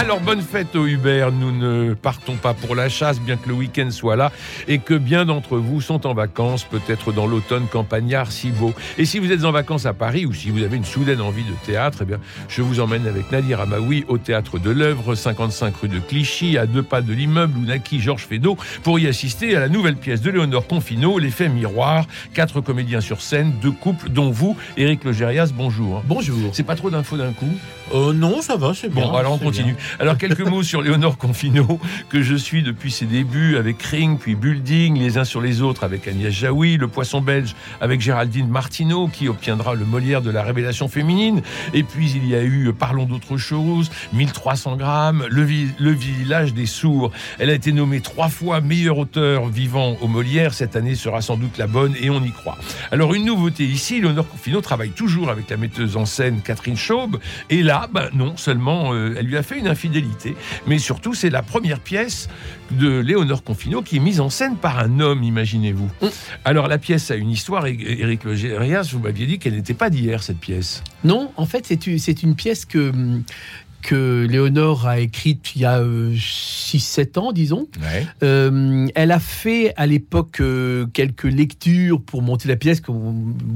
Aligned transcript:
Alors 0.00 0.18
bonne 0.20 0.40
fête 0.40 0.74
au 0.76 0.86
Hubert, 0.86 1.30
nous 1.30 1.52
ne 1.52 1.92
partons 1.92 2.36
pas 2.36 2.54
pour 2.54 2.74
la 2.74 2.88
chasse 2.88 3.20
bien 3.20 3.36
que 3.36 3.46
le 3.50 3.54
week-end 3.54 3.90
soit 3.90 4.16
là 4.16 4.32
et 4.66 4.78
que 4.78 4.94
bien 4.94 5.26
d'entre 5.26 5.58
vous 5.58 5.82
sont 5.82 6.06
en 6.06 6.14
vacances, 6.14 6.64
peut-être 6.64 7.12
dans 7.12 7.26
l'automne 7.26 7.66
campagnard 7.70 8.32
si 8.32 8.48
beau. 8.48 8.72
Et 8.96 9.04
si 9.04 9.18
vous 9.18 9.30
êtes 9.30 9.44
en 9.44 9.52
vacances 9.52 9.84
à 9.84 9.92
Paris 9.92 10.24
ou 10.24 10.32
si 10.32 10.48
vous 10.48 10.62
avez 10.62 10.78
une 10.78 10.86
soudaine 10.86 11.20
envie 11.20 11.44
de 11.44 11.52
théâtre, 11.66 11.98
eh 12.00 12.04
bien 12.06 12.18
je 12.48 12.62
vous 12.62 12.80
emmène 12.80 13.06
avec 13.06 13.30
Nadir 13.30 13.60
Amaoui 13.60 14.06
au 14.08 14.16
théâtre 14.16 14.58
de 14.58 14.70
l'œuvre, 14.70 15.14
55 15.14 15.76
rue 15.76 15.88
de 15.88 15.98
Clichy, 15.98 16.56
à 16.56 16.64
deux 16.64 16.82
pas 16.82 17.02
de 17.02 17.12
l'immeuble 17.12 17.58
où 17.58 17.66
naquit 17.66 18.00
Georges 18.00 18.24
Feydeau 18.26 18.56
pour 18.82 18.98
y 18.98 19.06
assister 19.06 19.54
à 19.54 19.60
la 19.60 19.68
nouvelle 19.68 19.96
pièce 19.96 20.22
de 20.22 20.30
Léonore 20.30 20.66
Confino, 20.66 21.18
L'effet 21.18 21.50
miroir, 21.50 22.06
quatre 22.32 22.62
comédiens 22.62 23.02
sur 23.02 23.20
scène, 23.20 23.52
deux 23.60 23.70
couples 23.70 24.08
dont 24.08 24.30
vous, 24.30 24.56
Éric 24.78 25.04
Logérias, 25.04 25.50
bonjour. 25.54 26.02
Bonjour. 26.06 26.52
C'est 26.54 26.62
pas 26.62 26.74
trop 26.74 26.88
d'infos 26.88 27.18
d'un 27.18 27.32
coup? 27.32 27.52
Euh, 27.92 28.12
Non, 28.12 28.40
ça 28.40 28.56
va, 28.56 28.72
c'est 28.74 28.88
bien. 28.88 29.04
Bon, 29.04 29.14
alors 29.14 29.32
on 29.32 29.38
continue. 29.38 29.76
Alors 29.98 30.16
quelques 30.16 30.40
mots 30.40 30.62
sur 30.62 30.82
Léonore 30.82 31.18
Confino, 31.18 31.80
que 32.08 32.22
je 32.22 32.34
suis 32.34 32.62
depuis 32.62 32.90
ses 32.90 33.06
débuts 33.06 33.56
avec 33.56 33.82
Ring, 33.82 34.18
puis 34.18 34.34
Building, 34.34 34.98
les 34.98 35.18
uns 35.18 35.24
sur 35.24 35.40
les 35.40 35.62
autres 35.62 35.84
avec 35.84 36.06
Agnès 36.06 36.32
Jaoui, 36.32 36.76
le 36.76 36.88
poisson 36.88 37.20
belge 37.20 37.54
avec 37.80 38.00
Géraldine 38.00 38.48
Martineau, 38.48 39.08
qui 39.08 39.28
obtiendra 39.28 39.74
le 39.74 39.84
Molière 39.84 40.22
de 40.22 40.30
la 40.30 40.42
révélation 40.42 40.88
féminine. 40.88 41.42
Et 41.74 41.82
puis 41.82 42.10
il 42.14 42.26
y 42.26 42.34
a 42.34 42.42
eu 42.42 42.72
Parlons 42.72 43.04
d'autre 43.04 43.36
chose, 43.36 43.90
1300 44.12 44.76
grammes, 44.76 45.24
le, 45.30 45.46
le, 45.78 45.90
village 45.90 46.54
des 46.54 46.66
sourds. 46.66 47.10
Elle 47.38 47.50
a 47.50 47.54
été 47.54 47.72
nommée 47.72 48.00
trois 48.00 48.28
fois 48.28 48.60
meilleure 48.60 48.98
auteur 48.98 49.46
vivant 49.46 49.96
au 50.00 50.08
Molière. 50.08 50.54
Cette 50.54 50.76
année 50.76 50.94
sera 50.94 51.20
sans 51.20 51.36
doute 51.36 51.58
la 51.58 51.66
bonne 51.66 51.94
et 52.00 52.10
on 52.10 52.22
y 52.22 52.30
croit. 52.30 52.58
Alors 52.90 53.14
une 53.14 53.24
nouveauté 53.24 53.64
ici, 53.64 54.00
Léonore 54.00 54.28
Confino 54.28 54.60
travaille 54.60 54.90
toujours 54.90 55.30
avec 55.30 55.50
la 55.50 55.56
metteuse 55.56 55.96
en 55.96 56.06
scène 56.06 56.40
Catherine 56.42 56.76
Chaube. 56.76 57.18
Et 57.48 57.62
là, 57.62 57.88
ben 57.92 58.08
non 58.14 58.36
seulement 58.36 58.92
euh, 58.92 59.14
elle 59.18 59.26
lui 59.26 59.36
a 59.36 59.42
fait 59.42 59.58
une 59.58 59.68
mais 60.66 60.78
surtout 60.78 61.14
c'est 61.14 61.30
la 61.30 61.42
première 61.42 61.80
pièce 61.80 62.28
de 62.70 62.98
Léonore 62.98 63.42
Confino 63.42 63.82
qui 63.82 63.96
est 63.96 64.00
mise 64.00 64.20
en 64.20 64.30
scène 64.30 64.56
par 64.56 64.78
un 64.78 65.00
homme, 65.00 65.22
imaginez-vous. 65.22 65.90
Mm. 66.02 66.06
Alors 66.44 66.68
la 66.68 66.78
pièce 66.78 67.10
a 67.10 67.16
une 67.16 67.30
histoire, 67.30 67.66
Éric 67.66 68.24
Logérias, 68.24 68.90
vous 68.92 69.00
m'aviez 69.00 69.26
dit 69.26 69.38
qu'elle 69.38 69.54
n'était 69.54 69.74
pas 69.74 69.90
d'hier 69.90 70.22
cette 70.22 70.38
pièce. 70.38 70.82
Non, 71.04 71.32
en 71.36 71.46
fait 71.46 71.66
c'est 71.66 72.22
une 72.22 72.34
pièce 72.34 72.64
que 72.64 72.92
que 73.82 74.26
Léonore 74.28 74.86
a 74.86 75.00
écrite 75.00 75.54
il 75.56 75.62
y 75.62 75.64
a 75.64 75.80
6-7 75.82 77.18
euh, 77.18 77.20
ans, 77.20 77.32
disons. 77.32 77.66
Euh, 78.22 78.86
elle 78.94 79.10
a 79.10 79.18
fait 79.18 79.72
à 79.76 79.86
l'époque 79.86 80.42
quelques 80.92 81.24
lectures 81.24 82.00
pour 82.00 82.22
monter 82.22 82.48
la 82.48 82.56
pièce. 82.56 82.82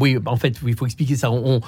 oui, 0.00 0.18
en 0.24 0.36
fait, 0.36 0.58
il 0.66 0.74
faut 0.74 0.86
expliquer 0.86 1.16
ça. 1.16 1.30
On, 1.30 1.60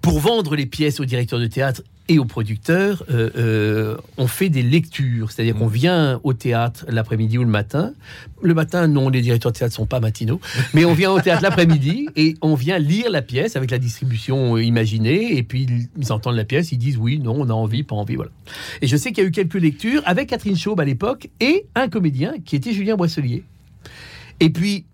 pour 0.00 0.20
vendre 0.20 0.56
les 0.56 0.66
pièces 0.66 1.00
au 1.00 1.04
directeur 1.04 1.38
de 1.38 1.46
théâtre 1.46 1.82
et 2.08 2.18
aux 2.18 2.24
producteurs, 2.24 3.04
euh, 3.10 3.30
euh, 3.36 3.96
on 4.16 4.26
fait 4.26 4.48
des 4.48 4.62
lectures. 4.62 5.30
C'est-à-dire 5.30 5.54
qu'on 5.54 5.66
vient 5.66 6.20
au 6.24 6.32
théâtre 6.32 6.86
l'après-midi 6.88 7.36
ou 7.36 7.44
le 7.44 7.50
matin. 7.50 7.92
Le 8.40 8.54
matin, 8.54 8.88
non, 8.88 9.10
les 9.10 9.20
directeurs 9.20 9.52
de 9.52 9.58
théâtre 9.58 9.74
sont 9.74 9.86
pas 9.86 10.00
matinaux. 10.00 10.40
Mais 10.74 10.86
on 10.86 10.94
vient 10.94 11.12
au 11.12 11.20
théâtre 11.20 11.42
l'après-midi 11.42 12.08
et 12.16 12.34
on 12.40 12.54
vient 12.54 12.78
lire 12.78 13.10
la 13.10 13.20
pièce 13.20 13.56
avec 13.56 13.70
la 13.70 13.78
distribution 13.78 14.56
euh, 14.56 14.62
imaginée. 14.62 15.36
Et 15.36 15.42
puis, 15.42 15.66
ils 15.98 16.12
entendent 16.12 16.36
la 16.36 16.44
pièce, 16.44 16.72
ils 16.72 16.78
disent 16.78 16.96
oui, 16.96 17.18
non, 17.18 17.34
on 17.38 17.50
a 17.50 17.52
envie, 17.52 17.82
pas 17.82 17.96
envie, 17.96 18.16
voilà. 18.16 18.30
Et 18.80 18.86
je 18.86 18.96
sais 18.96 19.12
qu'il 19.12 19.22
y 19.22 19.26
a 19.26 19.28
eu 19.28 19.32
quelques 19.32 19.54
lectures 19.54 20.02
avec 20.06 20.30
Catherine 20.30 20.56
Chaube 20.56 20.80
à 20.80 20.84
l'époque 20.86 21.28
et 21.40 21.66
un 21.74 21.88
comédien 21.88 22.34
qui 22.44 22.56
était 22.56 22.72
Julien 22.72 22.96
Boisselier. 22.96 23.44
Et 24.40 24.48
puis, 24.48 24.86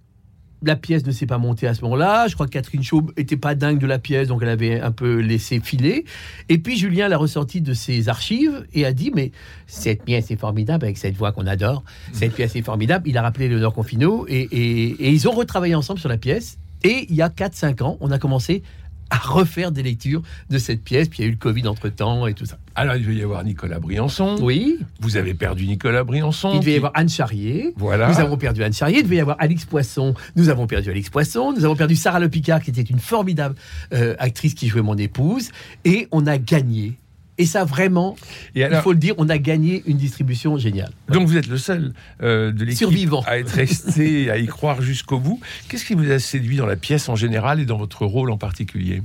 la 0.66 0.76
pièce 0.76 1.04
ne 1.06 1.12
s'est 1.12 1.26
pas 1.26 1.38
montée 1.38 1.66
à 1.66 1.74
ce 1.74 1.82
moment-là. 1.82 2.26
Je 2.28 2.34
crois 2.34 2.46
que 2.46 2.52
Catherine 2.52 2.82
Chaube 2.82 3.12
était 3.16 3.36
pas 3.36 3.54
dingue 3.54 3.78
de 3.78 3.86
la 3.86 3.98
pièce, 3.98 4.28
donc 4.28 4.42
elle 4.42 4.48
avait 4.48 4.80
un 4.80 4.92
peu 4.92 5.18
laissé 5.18 5.60
filer. 5.60 6.04
Et 6.48 6.58
puis 6.58 6.76
Julien 6.76 7.08
l'a 7.08 7.16
ressorti 7.16 7.60
de 7.60 7.72
ses 7.74 8.08
archives 8.08 8.66
et 8.72 8.84
a 8.84 8.92
dit 8.92 9.10
mais 9.14 9.32
cette 9.66 10.04
pièce 10.04 10.30
est 10.30 10.36
formidable 10.36 10.84
avec 10.84 10.98
cette 10.98 11.16
voix 11.16 11.32
qu'on 11.32 11.46
adore. 11.46 11.84
Cette 12.12 12.32
pièce 12.34 12.56
est 12.56 12.62
formidable. 12.62 13.08
Il 13.08 13.18
a 13.18 13.22
rappelé 13.22 13.48
Léonore 13.48 13.74
Confino 13.74 14.26
et, 14.28 14.42
et, 14.42 15.10
ils 15.10 15.28
ont 15.28 15.32
retravaillé 15.32 15.74
ensemble 15.74 16.00
sur 16.00 16.08
la 16.08 16.18
pièce. 16.18 16.58
Et 16.82 17.06
il 17.08 17.14
y 17.14 17.22
a 17.22 17.28
4-5 17.28 17.82
ans, 17.82 17.96
on 18.00 18.10
a 18.10 18.18
commencé 18.18 18.62
à 19.10 19.18
refaire 19.18 19.72
des 19.72 19.82
lectures 19.82 20.22
de 20.50 20.58
cette 20.58 20.82
pièce. 20.82 21.08
Puis 21.08 21.20
il 21.20 21.22
y 21.22 21.24
a 21.24 21.28
eu 21.28 21.32
le 21.32 21.38
Covid 21.38 21.66
entre 21.68 21.88
temps 21.88 22.26
et 22.26 22.34
tout 22.34 22.46
ça. 22.46 22.58
Alors, 22.76 22.96
il 22.96 23.02
devait 23.02 23.14
y 23.14 23.22
avoir 23.22 23.44
Nicolas 23.44 23.78
Briançon. 23.78 24.36
Oui. 24.40 24.78
Vous 25.00 25.16
avez 25.16 25.34
perdu 25.34 25.66
Nicolas 25.66 26.02
Briançon. 26.02 26.54
Il 26.54 26.60
devait 26.60 26.72
y 26.72 26.76
avoir 26.76 26.92
Anne 26.94 27.08
Charrier. 27.08 27.72
Voilà. 27.76 28.08
Nous 28.08 28.18
avons 28.18 28.36
perdu 28.36 28.64
Anne 28.64 28.72
Charrier. 28.72 28.98
Il 28.98 29.04
devait 29.04 29.16
y 29.16 29.20
avoir 29.20 29.36
Alix 29.38 29.64
Poisson. 29.64 30.14
Nous 30.34 30.48
avons 30.48 30.66
perdu 30.66 30.90
Alix 30.90 31.08
Poisson. 31.08 31.52
Nous 31.52 31.64
avons 31.64 31.76
perdu 31.76 31.94
Sarah 31.94 32.18
Le 32.18 32.28
Picard, 32.28 32.60
qui 32.60 32.70
était 32.70 32.82
une 32.82 32.98
formidable 32.98 33.54
euh, 33.92 34.16
actrice 34.18 34.54
qui 34.54 34.66
jouait 34.66 34.82
mon 34.82 34.96
épouse. 34.96 35.50
Et 35.84 36.08
on 36.10 36.26
a 36.26 36.36
gagné 36.36 36.98
et 37.36 37.46
ça, 37.46 37.64
vraiment, 37.64 38.16
il 38.54 38.68
faut 38.82 38.92
le 38.92 38.98
dire, 38.98 39.14
on 39.18 39.28
a 39.28 39.38
gagné 39.38 39.82
une 39.86 39.96
distribution 39.96 40.56
géniale. 40.56 40.92
Donc 41.08 41.26
vous 41.26 41.36
êtes 41.36 41.48
le 41.48 41.58
seul 41.58 41.92
euh, 42.22 42.52
de 42.52 42.64
l'équipe 42.64 42.88
à 43.26 43.38
être 43.38 43.50
resté, 43.50 44.30
à 44.30 44.38
y 44.38 44.46
croire 44.46 44.82
jusqu'au 44.82 45.18
bout. 45.18 45.40
Qu'est-ce 45.68 45.84
qui 45.84 45.94
vous 45.94 46.10
a 46.10 46.18
séduit 46.18 46.56
dans 46.56 46.66
la 46.66 46.76
pièce 46.76 47.08
en 47.08 47.16
général 47.16 47.60
et 47.60 47.64
dans 47.64 47.76
votre 47.76 48.06
rôle 48.06 48.30
en 48.30 48.38
particulier? 48.38 49.02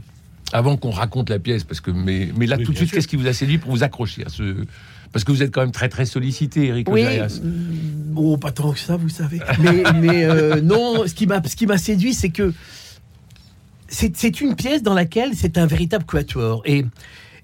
Avant 0.52 0.78
qu'on 0.78 0.92
raconte 0.92 1.30
la 1.30 1.40
pièce, 1.40 1.64
parce 1.64 1.82
que 1.82 1.92
mais, 1.92 2.30
mais 2.36 2.46
là 2.46 2.58
tout 2.58 2.72
de 2.72 2.78
suite, 2.78 2.92
qu'est-ce 2.92 3.08
qui 3.08 3.16
vous 3.16 3.28
a 3.28 3.34
séduit 3.34 3.58
pour 3.58 3.72
vous 3.72 3.84
accrocher 3.84 4.26
à 4.26 4.30
ce 4.30 4.66
parce 5.12 5.26
que 5.26 5.32
vous 5.32 5.42
êtes 5.42 5.52
quand 5.52 5.62
même 5.62 5.72
très 5.72 5.90
très 5.90 6.06
sollicité, 6.06 6.68
Eric 6.68 6.88
oui, 6.92 7.04
Bon, 7.42 8.38
pas 8.38 8.52
tant 8.52 8.74
que 8.74 8.80
ça, 8.80 8.96
vous 8.96 9.10
savez. 9.10 9.40
Mais, 9.60 9.84
mais 10.00 10.24
euh, 10.24 10.62
non, 10.62 11.08
ce 11.08 11.16
qui 11.16 11.26
m'a 11.26 11.42
ce 11.44 11.56
qui 11.56 11.66
m'a 11.66 11.80
séduit, 11.80 12.14
c'est 12.14 12.30
que 12.30 12.54
c'est 13.88 14.42
une 14.42 14.56
pièce 14.56 14.84
dans 14.84 14.94
laquelle 14.94 15.32
c'est 15.34 15.58
un 15.58 15.66
véritable 15.66 16.06
quatuor 16.06 16.62
et 16.66 16.86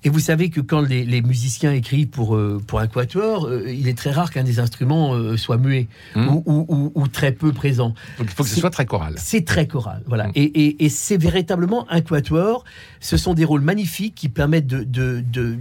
et 0.05 0.09
vous 0.09 0.19
savez 0.19 0.51
que 0.51 0.61
quand 0.61 0.81
les, 0.81 1.21
musiciens 1.23 1.73
écrivent 1.73 2.09
pour, 2.09 2.35
euh, 2.35 2.61
pour 2.65 2.79
un 2.79 2.85
quatuor, 2.85 3.47
euh, 3.47 3.67
il 3.67 3.87
est 3.87 3.97
très 3.97 4.11
rare 4.11 4.29
qu'un 4.29 4.43
des 4.43 4.59
instruments 4.59 5.15
euh, 5.15 5.35
soit 5.35 5.57
muet 5.57 5.87
hmm. 6.13 6.27
ou, 6.45 7.07
très 7.11 7.31
peu 7.31 7.51
présent. 7.51 7.95
Donc 8.19 8.27
il 8.27 8.29
faut 8.29 8.43
que 8.43 8.49
ce 8.49 8.59
soit 8.59 8.69
très 8.69 8.85
choral. 8.85 9.15
C'est 9.17 9.45
très 9.45 9.67
choral, 9.67 10.03
voilà. 10.05 10.27
Hmm. 10.27 10.33
Et, 10.35 10.89
c'est 10.89 11.17
véritablement 11.17 11.87
un 11.89 12.01
quatuor. 12.01 12.65
Ce 12.99 13.17
sont 13.17 13.33
des 13.33 13.45
rôles 13.45 13.61
magnifiques 13.61 14.13
qui 14.13 14.29
permettent 14.29 14.67
de, 14.67 14.83
de, 14.83 15.57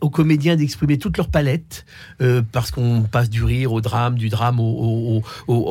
aux 0.00 0.10
comédiens 0.10 0.56
d'exprimer 0.56 0.98
toute 0.98 1.16
leur 1.16 1.28
palette, 1.28 1.86
parce 2.50 2.72
qu'on 2.72 3.02
passe 3.02 3.30
du 3.30 3.44
rire 3.44 3.72
au 3.72 3.80
drame, 3.80 4.16
du 4.16 4.28
drame 4.28 4.58
au, 4.58 5.22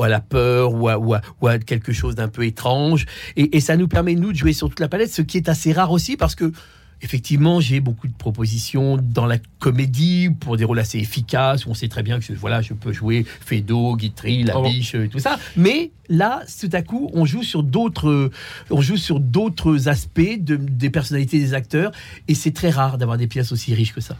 à 0.01 0.07
la 0.07 0.21
peur 0.21 0.73
ou 0.73 0.87
à, 0.87 0.97
ou 0.97 1.47
à 1.47 1.59
quelque 1.59 1.91
chose 1.91 2.15
d'un 2.15 2.29
peu 2.29 2.45
étrange. 2.45 3.05
Et, 3.35 3.57
et 3.57 3.59
ça 3.59 3.75
nous 3.75 3.89
permet, 3.89 4.15
nous, 4.15 4.31
de 4.31 4.37
jouer 4.37 4.53
sur 4.53 4.69
toute 4.69 4.79
la 4.79 4.87
palette, 4.87 5.11
ce 5.11 5.21
qui 5.21 5.35
est 5.35 5.49
assez 5.49 5.73
rare 5.73 5.91
aussi, 5.91 6.15
parce 6.15 6.35
que 6.35 6.53
Effectivement, 7.01 7.59
j'ai 7.59 7.79
beaucoup 7.79 8.07
de 8.07 8.13
propositions 8.13 8.97
dans 8.97 9.25
la 9.25 9.37
comédie 9.59 10.29
pour 10.39 10.57
des 10.57 10.63
rôles 10.63 10.79
assez 10.79 10.97
efficaces. 10.97 11.65
Où 11.65 11.69
on 11.69 11.73
sait 11.73 11.87
très 11.87 12.03
bien 12.03 12.19
que 12.19 12.33
voilà, 12.33 12.61
je 12.61 12.73
peux 12.73 12.91
jouer 12.91 13.25
Fedo, 13.45 13.95
Guitry, 13.95 14.43
La 14.43 14.59
oh. 14.59 14.63
Biche, 14.63 14.95
et 14.95 15.07
tout 15.07 15.19
ça. 15.19 15.37
Mais 15.55 15.91
là, 16.09 16.43
tout 16.59 16.69
à 16.73 16.81
coup, 16.81 17.09
on 17.13 17.25
joue 17.25 17.43
sur 17.43 17.63
d'autres, 17.63 18.31
on 18.69 18.81
joue 18.81 18.97
sur 18.97 19.19
d'autres 19.19 19.87
aspects 19.87 20.39
de, 20.39 20.55
des 20.55 20.89
personnalités 20.89 21.39
des 21.39 21.53
acteurs, 21.53 21.91
et 22.27 22.35
c'est 22.35 22.51
très 22.51 22.69
rare 22.69 22.97
d'avoir 22.97 23.17
des 23.17 23.27
pièces 23.27 23.51
aussi 23.51 23.73
riches 23.73 23.93
que 23.93 24.01
ça. 24.01 24.17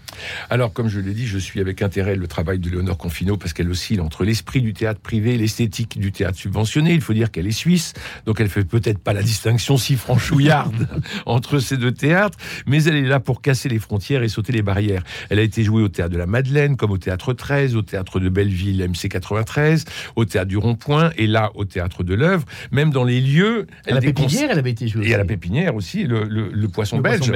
Alors, 0.49 0.73
comme 0.73 0.89
je 0.89 0.99
l'ai 0.99 1.13
dit, 1.13 1.27
je 1.27 1.37
suis 1.37 1.59
avec 1.59 1.81
intérêt 1.81 2.15
le 2.15 2.27
travail 2.27 2.59
de 2.59 2.69
Léonore 2.69 2.97
Confino 2.97 3.37
parce 3.37 3.53
qu'elle 3.53 3.69
oscille 3.69 4.01
entre 4.01 4.23
l'esprit 4.23 4.61
du 4.61 4.73
théâtre 4.73 4.99
privé 4.99 5.35
et 5.35 5.37
l'esthétique 5.37 5.99
du 5.99 6.11
théâtre 6.11 6.37
subventionné. 6.37 6.93
Il 6.93 7.01
faut 7.01 7.13
dire 7.13 7.31
qu'elle 7.31 7.47
est 7.47 7.51
suisse, 7.51 7.93
donc 8.25 8.39
elle 8.41 8.49
fait 8.49 8.65
peut-être 8.65 8.99
pas 8.99 9.13
la 9.13 9.23
distinction 9.23 9.77
si 9.77 9.95
franchouillarde 9.95 10.87
entre 11.25 11.59
ces 11.59 11.77
deux 11.77 11.91
théâtres, 11.91 12.37
mais 12.65 12.83
elle 12.83 12.95
est 12.95 13.01
là 13.01 13.19
pour 13.19 13.41
casser 13.41 13.69
les 13.69 13.79
frontières 13.79 14.23
et 14.23 14.29
sauter 14.29 14.53
les 14.53 14.61
barrières. 14.61 15.03
Elle 15.29 15.39
a 15.39 15.43
été 15.43 15.63
jouée 15.63 15.83
au 15.83 15.89
théâtre 15.89 16.11
de 16.11 16.17
la 16.17 16.27
Madeleine, 16.27 16.75
comme 16.77 16.91
au 16.91 16.97
théâtre 16.97 17.33
13, 17.33 17.75
au 17.75 17.81
théâtre 17.81 18.19
de 18.19 18.29
Belleville, 18.29 18.87
MC 18.87 19.09
93, 19.09 19.85
au 20.15 20.25
théâtre 20.25 20.47
du 20.47 20.57
Rond-Point, 20.57 21.11
et 21.17 21.27
là 21.27 21.51
au 21.55 21.65
théâtre 21.65 21.76
de 22.03 22.13
l'œuvre, 22.13 22.45
même 22.71 22.91
dans 22.91 23.03
les 23.03 23.21
lieux. 23.21 23.67
À 23.87 23.93
la 23.93 24.01
Pépinière, 24.01 24.49
elle 24.51 24.59
avait 24.59 24.71
été 24.71 24.87
jouée. 24.87 25.09
Et 25.09 25.13
à 25.13 25.17
la 25.17 25.25
Pépinière 25.25 25.75
aussi, 25.75 26.03
le, 26.03 26.23
le, 26.23 26.67
poisson 26.67 26.99
belge. 26.99 27.31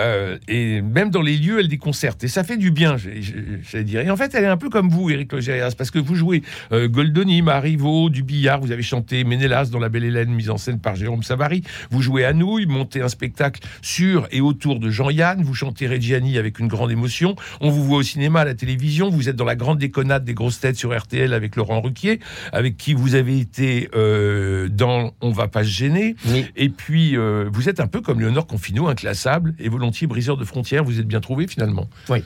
Euh, 0.00 0.38
et 0.48 0.82
même 0.82 1.10
dans 1.10 1.22
les 1.22 1.36
lieux, 1.36 1.60
elle 1.60 1.68
déconcerte. 1.68 2.24
Et 2.24 2.28
ça 2.28 2.44
fait 2.44 2.56
du 2.56 2.70
bien, 2.70 2.96
j'allais 2.96 3.84
dire. 3.84 4.00
Et 4.00 4.10
en 4.10 4.16
fait, 4.16 4.34
elle 4.34 4.44
est 4.44 4.48
un 4.48 4.56
peu 4.56 4.70
comme 4.70 4.88
vous, 4.88 5.10
Éric 5.10 5.32
Logérias, 5.32 5.74
parce 5.76 5.90
que 5.90 5.98
vous 5.98 6.14
jouez 6.14 6.42
euh, 6.72 6.88
Goldoni, 6.88 7.42
Marivaux, 7.42 8.10
du 8.10 8.22
billard, 8.22 8.60
vous 8.60 8.72
avez 8.72 8.82
chanté 8.82 9.24
Ménélas 9.24 9.70
dans 9.70 9.78
La 9.78 9.88
Belle 9.88 10.04
Hélène, 10.04 10.30
mise 10.30 10.50
en 10.50 10.56
scène 10.56 10.80
par 10.80 10.96
Jérôme 10.96 11.22
Savary. 11.22 11.62
Vous 11.90 12.02
jouez 12.02 12.24
à 12.24 12.32
Nouilles, 12.32 12.66
montez 12.66 13.02
un 13.02 13.08
spectacle 13.08 13.62
sur 13.80 14.26
et 14.30 14.40
autour 14.40 14.80
de 14.80 14.90
Jean-Yann, 14.90 15.42
vous 15.42 15.54
chantez 15.54 15.86
Reggiani 15.86 16.38
avec 16.38 16.58
une 16.58 16.68
grande 16.68 16.90
émotion. 16.90 17.36
On 17.60 17.70
vous 17.70 17.84
voit 17.84 17.98
au 17.98 18.02
cinéma, 18.02 18.40
à 18.40 18.44
la 18.44 18.54
télévision, 18.54 19.10
vous 19.10 19.28
êtes 19.28 19.36
dans 19.36 19.44
la 19.44 19.56
grande 19.56 19.78
déconnade 19.78 20.24
des 20.24 20.34
grosses 20.34 20.60
têtes 20.60 20.76
sur 20.76 20.96
RTL 20.96 21.32
avec 21.32 21.56
Laurent 21.56 21.80
Ruquier, 21.80 22.20
avec 22.52 22.76
qui 22.76 22.94
vous 22.94 23.14
avez 23.14 23.38
été 23.38 23.81
euh, 23.94 24.68
dans 24.68 25.12
On 25.20 25.30
va 25.30 25.48
pas 25.48 25.64
se 25.64 25.68
gêner. 25.70 26.16
Et 26.56 26.68
puis, 26.68 27.16
euh, 27.16 27.48
vous 27.52 27.68
êtes 27.68 27.80
un 27.80 27.86
peu 27.86 28.00
comme 28.00 28.20
Léonore 28.20 28.46
Confino, 28.46 28.88
inclassable 28.88 29.54
et 29.58 29.68
volontiers 29.68 30.06
briseur 30.06 30.36
de 30.36 30.44
frontières. 30.44 30.84
Vous 30.84 30.98
êtes 31.00 31.06
bien 31.08 31.20
trouvé 31.20 31.46
finalement. 31.46 31.88
Oui. 32.08 32.22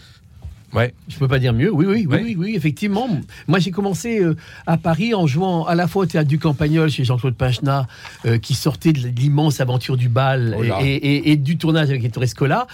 Ouais. 0.75 0.93
Je 1.09 1.17
peux 1.17 1.29
pas 1.29 1.39
dire 1.39 1.53
mieux. 1.55 1.73
Oui, 1.73 1.87
oui, 1.89 2.07
oui, 2.11 2.19
oui, 2.23 2.37
oui, 2.39 2.53
effectivement. 2.57 3.09
Moi, 3.47 3.61
j'ai 3.61 3.71
commencé 3.71 4.21
euh, 4.21 4.35
à 4.67 4.77
Paris 4.77 5.15
en 5.15 5.27
jouant 5.27 5.65
à 5.65 5.75
la 5.75 5.87
fois 5.87 6.03
au 6.03 6.07
théâtre 6.07 6.29
du 6.29 6.39
Campagnol 6.39 6.91
chez 6.91 7.05
Jean-Claude 7.05 7.37
Pachnat, 7.37 7.87
euh, 8.27 8.37
qui 8.39 8.55
sortait 8.55 8.93
de 8.93 8.99
l'immense 9.09 9.61
aventure 9.61 9.97
du 9.97 10.09
bal 10.09 10.57
Oh 10.59 10.63
et, 10.83 10.87
et- 10.97 11.31
et 11.31 11.37
du 11.37 11.57
tournage 11.57 11.89
avec 11.89 12.05
Ettore 12.05 12.27
Scola. 12.27 12.67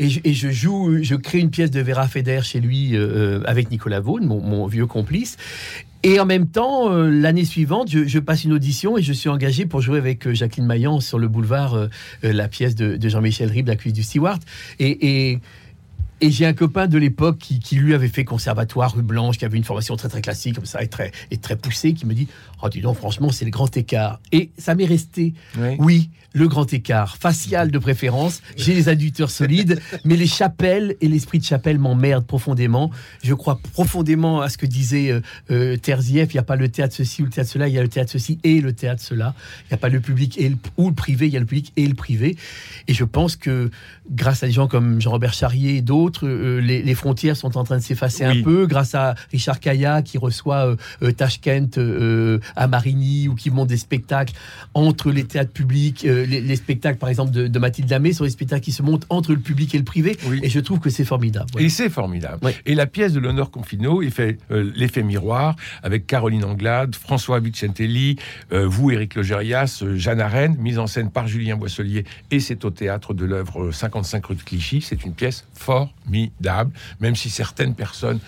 Et 0.00 0.08
je, 0.10 0.20
et 0.24 0.32
je 0.34 0.50
joue, 0.50 0.98
je 1.02 1.14
crée 1.14 1.38
une 1.38 1.50
pièce 1.50 1.70
de 1.70 1.80
Vera 1.80 2.08
Feder 2.08 2.40
chez 2.42 2.58
lui 2.60 2.96
euh, 2.96 3.40
avec 3.44 3.70
Nicolas 3.70 4.00
Vaughan, 4.00 4.24
mon, 4.24 4.40
mon 4.40 4.66
vieux 4.66 4.86
complice. 4.86 5.36
Et 6.06 6.20
en 6.20 6.26
même 6.26 6.46
temps, 6.46 6.92
euh, 6.92 7.08
l'année 7.08 7.46
suivante, 7.46 7.90
je, 7.90 8.04
je 8.06 8.18
passe 8.18 8.44
une 8.44 8.52
audition 8.52 8.98
et 8.98 9.02
je 9.02 9.14
suis 9.14 9.30
engagé 9.30 9.64
pour 9.64 9.80
jouer 9.80 9.96
avec 9.96 10.26
euh, 10.26 10.34
Jacqueline 10.34 10.66
Maillan 10.66 11.00
sur 11.00 11.18
le 11.18 11.28
boulevard 11.28 11.72
euh, 11.72 11.88
euh, 12.24 12.32
la 12.34 12.46
pièce 12.46 12.74
de, 12.74 12.98
de 12.98 13.08
Jean-Michel 13.08 13.50
Ribes, 13.50 13.68
La 13.68 13.76
cuisse 13.76 13.94
du 13.94 14.02
Stewart. 14.02 14.38
Et, 14.78 15.30
et, 15.30 15.38
et 16.20 16.30
j'ai 16.30 16.44
un 16.44 16.52
copain 16.52 16.88
de 16.88 16.98
l'époque 16.98 17.38
qui, 17.38 17.58
qui, 17.58 17.76
lui 17.76 17.94
avait 17.94 18.08
fait 18.08 18.24
conservatoire 18.26 18.94
rue 18.94 19.02
Blanche, 19.02 19.38
qui 19.38 19.46
avait 19.46 19.56
une 19.56 19.64
formation 19.64 19.96
très 19.96 20.10
très 20.10 20.20
classique 20.20 20.56
comme 20.56 20.66
ça 20.66 20.82
et 20.82 20.88
très, 20.88 21.10
et 21.30 21.38
très 21.38 21.56
poussée, 21.56 21.94
qui 21.94 22.04
me 22.04 22.12
dit 22.12 22.28
Oh, 22.62 22.68
dis 22.68 22.82
donc, 22.82 22.96
franchement, 22.96 23.30
c'est 23.30 23.46
le 23.46 23.50
grand 23.50 23.74
écart. 23.74 24.20
Et 24.30 24.50
ça 24.58 24.74
m'est 24.74 24.84
resté. 24.84 25.32
Oui. 25.56 25.76
Oui, 25.78 26.10
le 26.34 26.48
grand 26.48 26.70
écart. 26.72 27.16
Facial 27.16 27.70
de 27.70 27.78
préférence. 27.78 28.42
J'ai 28.56 28.74
les 28.74 28.88
adducteurs 28.90 29.30
solides, 29.30 29.80
mais 30.04 30.16
les 30.16 30.26
chapelles 30.26 30.96
et 31.00 31.08
l'esprit 31.08 31.38
de 31.38 31.44
chapelle 31.44 31.78
m'emmerdent 31.78 32.26
profondément. 32.26 32.90
Je 33.22 33.32
crois 33.32 33.58
profondément 33.72 34.42
à 34.42 34.50
ce 34.50 34.58
que 34.58 34.66
disait 34.66 35.10
euh, 35.10 35.20
euh, 35.50 35.76
Terzieff 35.76 36.34
il 36.34 36.36
n'y 36.36 36.40
a 36.40 36.44
pas 36.44 36.56
le 36.56 36.68
théâtre 36.68 36.94
ceci 36.94 37.22
ou 37.22 37.24
le 37.24 37.30
théâtre 37.30 37.50
cela, 37.50 37.68
il 37.68 37.74
y 37.74 37.78
a 37.78 37.82
le 37.82 37.88
théâtre 37.88 38.10
ceci 38.10 38.38
et 38.44 38.60
le 38.60 38.72
théâtre 38.72 39.02
cela. 39.02 39.34
Il 39.62 39.68
n'y 39.70 39.74
a 39.74 39.78
pas 39.78 39.88
le 39.88 40.00
public 40.00 40.36
et 40.38 40.48
le, 40.48 40.56
ou 40.76 40.88
le 40.88 40.94
privé, 40.94 41.28
il 41.28 41.32
y 41.32 41.36
a 41.36 41.40
le 41.40 41.46
public 41.46 41.72
et 41.76 41.86
le 41.86 41.94
privé. 41.94 42.36
Et 42.88 42.94
je 42.94 43.04
pense 43.04 43.36
que 43.36 43.70
grâce 44.10 44.42
à 44.42 44.46
des 44.46 44.52
gens 44.52 44.68
comme 44.68 45.00
Jean-Robert 45.00 45.32
Charrier 45.32 45.76
et 45.76 45.82
d'autres, 45.82 46.26
euh, 46.26 46.60
les, 46.60 46.82
les, 46.82 46.94
frontières 46.94 47.36
sont 47.36 47.56
en 47.56 47.64
train 47.64 47.78
de 47.78 47.82
s'effacer 47.82 48.26
oui. 48.26 48.40
un 48.40 48.42
peu. 48.42 48.66
Grâce 48.66 48.94
à 48.94 49.14
Richard 49.32 49.60
Kaya 49.60 50.02
qui 50.02 50.18
reçoit 50.18 50.66
euh, 50.66 50.76
euh, 51.02 51.12
Tashkent 51.12 51.78
euh, 51.78 52.38
à 52.56 52.66
Marigny 52.66 53.28
ou 53.28 53.34
qui 53.34 53.50
monte 53.50 53.68
des 53.68 53.76
spectacles 53.76 54.34
entre 54.74 55.10
les 55.10 55.24
théâtres 55.24 55.52
publics, 55.52 56.06
euh, 56.24 56.26
les, 56.26 56.40
les, 56.40 56.56
spectacles 56.56 56.98
par 56.98 57.08
exemple 57.08 57.30
de, 57.30 57.46
de 57.46 57.58
Mathilde 57.58 57.90
Lamé 57.90 58.12
sont 58.12 58.24
des 58.24 58.30
spectacles 58.30 58.64
qui 58.64 58.72
se 58.72 58.82
montent 58.82 59.06
entre 59.08 59.32
le 59.32 59.38
public 59.38 59.74
et 59.74 59.78
le 59.78 59.84
privé. 59.84 60.16
Oui. 60.26 60.40
Et 60.42 60.48
je 60.48 60.60
trouve 60.60 60.80
que 60.80 60.90
c'est 60.90 61.04
formidable. 61.04 61.46
Voilà. 61.52 61.66
Et 61.66 61.70
c'est 61.70 61.90
formidable. 61.90 62.38
Oui. 62.42 62.52
Et 62.66 62.74
la 62.74 62.86
pièce 62.86 63.12
de 63.12 63.20
l'honneur 63.20 63.50
Confino, 63.50 64.02
il 64.02 64.10
fait 64.10 64.38
euh, 64.50 64.70
l'effet 64.74 65.02
miroir 65.02 65.56
avec 65.82 66.06
Caroline 66.06 66.44
Anglade, 66.44 66.94
François 66.94 67.40
Vicentelli, 67.40 68.16
euh, 68.52 68.66
vous 68.66 68.90
Éric 68.90 69.14
Logérias, 69.14 69.84
Jeanne 69.94 70.20
Arène, 70.20 70.56
mise 70.58 70.78
en 70.78 70.86
scène 70.86 71.10
par 71.10 71.26
Julien 71.26 71.56
Boisselier 71.56 72.04
et 72.30 72.40
c'est 72.40 72.64
au 72.64 72.70
théâtre 72.70 73.14
de 73.14 73.24
l'œuvre 73.24 73.70
55 73.70 74.26
rue 74.26 74.34
de 74.34 74.42
Clichy. 74.42 74.80
C'est 74.80 75.04
une 75.04 75.14
pièce 75.14 75.46
formidable, 75.54 76.72
même 77.00 77.16
si 77.16 77.30
certaines 77.30 77.74
personnes 77.74 78.20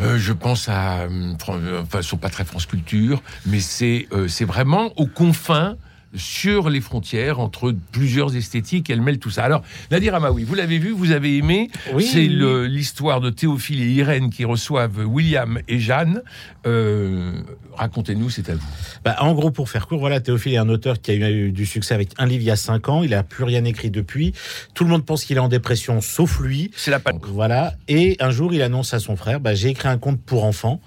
euh, 0.00 0.16
je 0.16 0.32
pense 0.32 0.68
à, 0.68 1.00
euh, 1.00 1.34
enfin, 1.82 2.02
sont 2.02 2.18
pas 2.18 2.30
très 2.30 2.44
France 2.44 2.66
Culture, 2.66 3.20
mais 3.46 3.60
c'est 3.60 4.06
euh, 4.12 4.28
c'est 4.28 4.44
vraiment 4.44 4.92
aux 4.96 5.06
confins 5.06 5.76
sur 6.14 6.70
les 6.70 6.80
frontières 6.80 7.40
entre 7.40 7.74
plusieurs 7.92 8.34
esthétiques. 8.36 8.90
Elle 8.90 9.02
mêle 9.02 9.18
tout 9.18 9.30
ça. 9.30 9.44
Alors, 9.44 9.62
Nadir 9.90 10.14
Amaoui, 10.14 10.44
vous 10.44 10.54
l'avez 10.54 10.78
vu, 10.78 10.90
vous 10.90 11.12
avez 11.12 11.36
aimé. 11.36 11.70
Oui, 11.92 12.04
c'est 12.04 12.26
l'histoire 12.26 13.20
de 13.20 13.30
Théophile 13.30 13.82
et 13.82 13.90
Irène 13.90 14.30
qui 14.30 14.44
reçoivent 14.44 15.04
William 15.06 15.60
et 15.68 15.78
Jeanne. 15.78 16.22
Euh, 16.66 17.32
Racontez-nous, 17.78 18.28
c'est 18.28 18.48
à 18.50 18.54
vous. 18.54 18.66
Bah, 19.04 19.16
en 19.20 19.34
gros, 19.34 19.50
pour 19.50 19.68
faire 19.68 19.86
court, 19.86 20.00
voilà, 20.00 20.20
Théophile 20.20 20.54
est 20.54 20.58
un 20.58 20.68
auteur 20.68 21.00
qui 21.00 21.12
a 21.12 21.30
eu 21.30 21.52
du 21.52 21.64
succès 21.64 21.94
avec 21.94 22.10
un 22.18 22.26
livre 22.26 22.42
il 22.42 22.46
y 22.46 22.50
a 22.50 22.56
5 22.56 22.88
ans. 22.88 23.02
Il 23.02 23.14
a 23.14 23.22
plus 23.22 23.44
rien 23.44 23.64
écrit 23.64 23.90
depuis. 23.90 24.32
Tout 24.74 24.84
le 24.84 24.90
monde 24.90 25.04
pense 25.04 25.24
qu'il 25.24 25.36
est 25.36 25.40
en 25.40 25.48
dépression, 25.48 26.00
sauf 26.00 26.40
lui. 26.40 26.70
C'est 26.76 26.90
la 26.90 26.98
panne. 26.98 27.20
Voilà. 27.22 27.74
Et 27.86 28.16
un 28.20 28.30
jour, 28.30 28.52
il 28.52 28.62
annonce 28.62 28.94
à 28.94 28.98
son 28.98 29.16
frère 29.16 29.40
bah, 29.40 29.54
J'ai 29.54 29.68
écrit 29.68 29.88
un 29.88 29.98
conte 29.98 30.20
pour 30.20 30.44
enfants. 30.44 30.80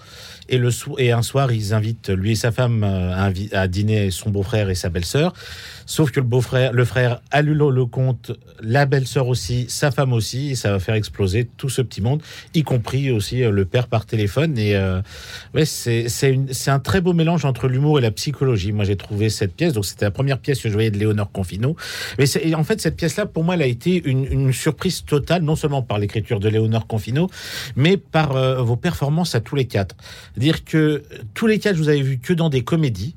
Et, 0.51 0.57
le 0.57 0.69
et 0.99 1.11
un 1.11 1.23
soir, 1.23 1.51
ils 1.51 1.73
invitent 1.73 2.09
lui 2.09 2.31
et 2.31 2.35
sa 2.35 2.51
femme 2.51 2.83
à, 2.83 3.31
à 3.53 3.67
dîner 3.67 4.11
son 4.11 4.29
beau-frère 4.29 4.69
et 4.69 4.75
sa 4.75 4.89
belle-sœur. 4.89 5.33
Sauf 5.91 6.11
que 6.11 6.21
le 6.21 6.25
beau-frère, 6.25 6.71
le 6.71 6.85
frère 6.85 7.21
annule 7.31 7.57
le 7.57 7.85
compte, 7.85 8.31
la 8.61 8.85
belle-sœur 8.85 9.27
aussi, 9.27 9.65
sa 9.67 9.91
femme 9.91 10.13
aussi, 10.13 10.51
et 10.51 10.55
ça 10.55 10.71
va 10.71 10.79
faire 10.79 10.95
exploser 10.95 11.49
tout 11.57 11.67
ce 11.67 11.81
petit 11.81 11.99
monde, 11.99 12.21
y 12.53 12.63
compris 12.63 13.11
aussi 13.11 13.43
euh, 13.43 13.51
le 13.51 13.65
père 13.65 13.87
par 13.87 14.05
téléphone. 14.05 14.57
Et 14.57 14.75
euh, 14.75 15.01
ouais, 15.53 15.65
c'est 15.65 16.07
un 16.67 16.79
très 16.79 17.01
beau 17.01 17.11
mélange 17.11 17.43
entre 17.43 17.67
l'humour 17.67 17.99
et 17.99 18.01
la 18.01 18.11
psychologie. 18.11 18.71
Moi, 18.71 18.85
j'ai 18.85 18.95
trouvé 18.95 19.29
cette 19.29 19.53
pièce, 19.53 19.73
donc 19.73 19.85
c'était 19.85 20.05
la 20.05 20.11
première 20.11 20.39
pièce 20.39 20.61
que 20.61 20.69
je 20.69 20.73
voyais 20.73 20.91
de 20.91 20.97
Léonore 20.97 21.31
Confino. 21.31 21.75
Mais 22.17 22.25
en 22.55 22.63
fait, 22.63 22.79
cette 22.79 22.95
pièce-là, 22.95 23.25
pour 23.25 23.43
moi, 23.43 23.55
elle 23.55 23.61
a 23.61 23.67
été 23.67 24.01
une, 24.05 24.53
surprise 24.53 25.03
totale, 25.03 25.43
non 25.43 25.55
seulement 25.55 25.81
par 25.81 25.97
l'écriture 25.97 26.39
de 26.39 26.47
Léonore 26.47 26.87
Confino, 26.87 27.29
mais 27.75 27.97
par 27.97 28.35
euh, 28.35 28.61
vos 28.61 28.75
performances 28.75 29.35
à 29.35 29.41
tous 29.41 29.55
les 29.55 29.65
quatre. 29.65 29.95
Dire 30.41 30.65
que 30.65 31.03
tous 31.35 31.45
les 31.45 31.59
quatre, 31.59 31.75
vous 31.77 31.87
avez 31.87 32.01
vu 32.01 32.17
que 32.17 32.33
dans 32.33 32.49
des 32.49 32.63
comédies. 32.63 33.15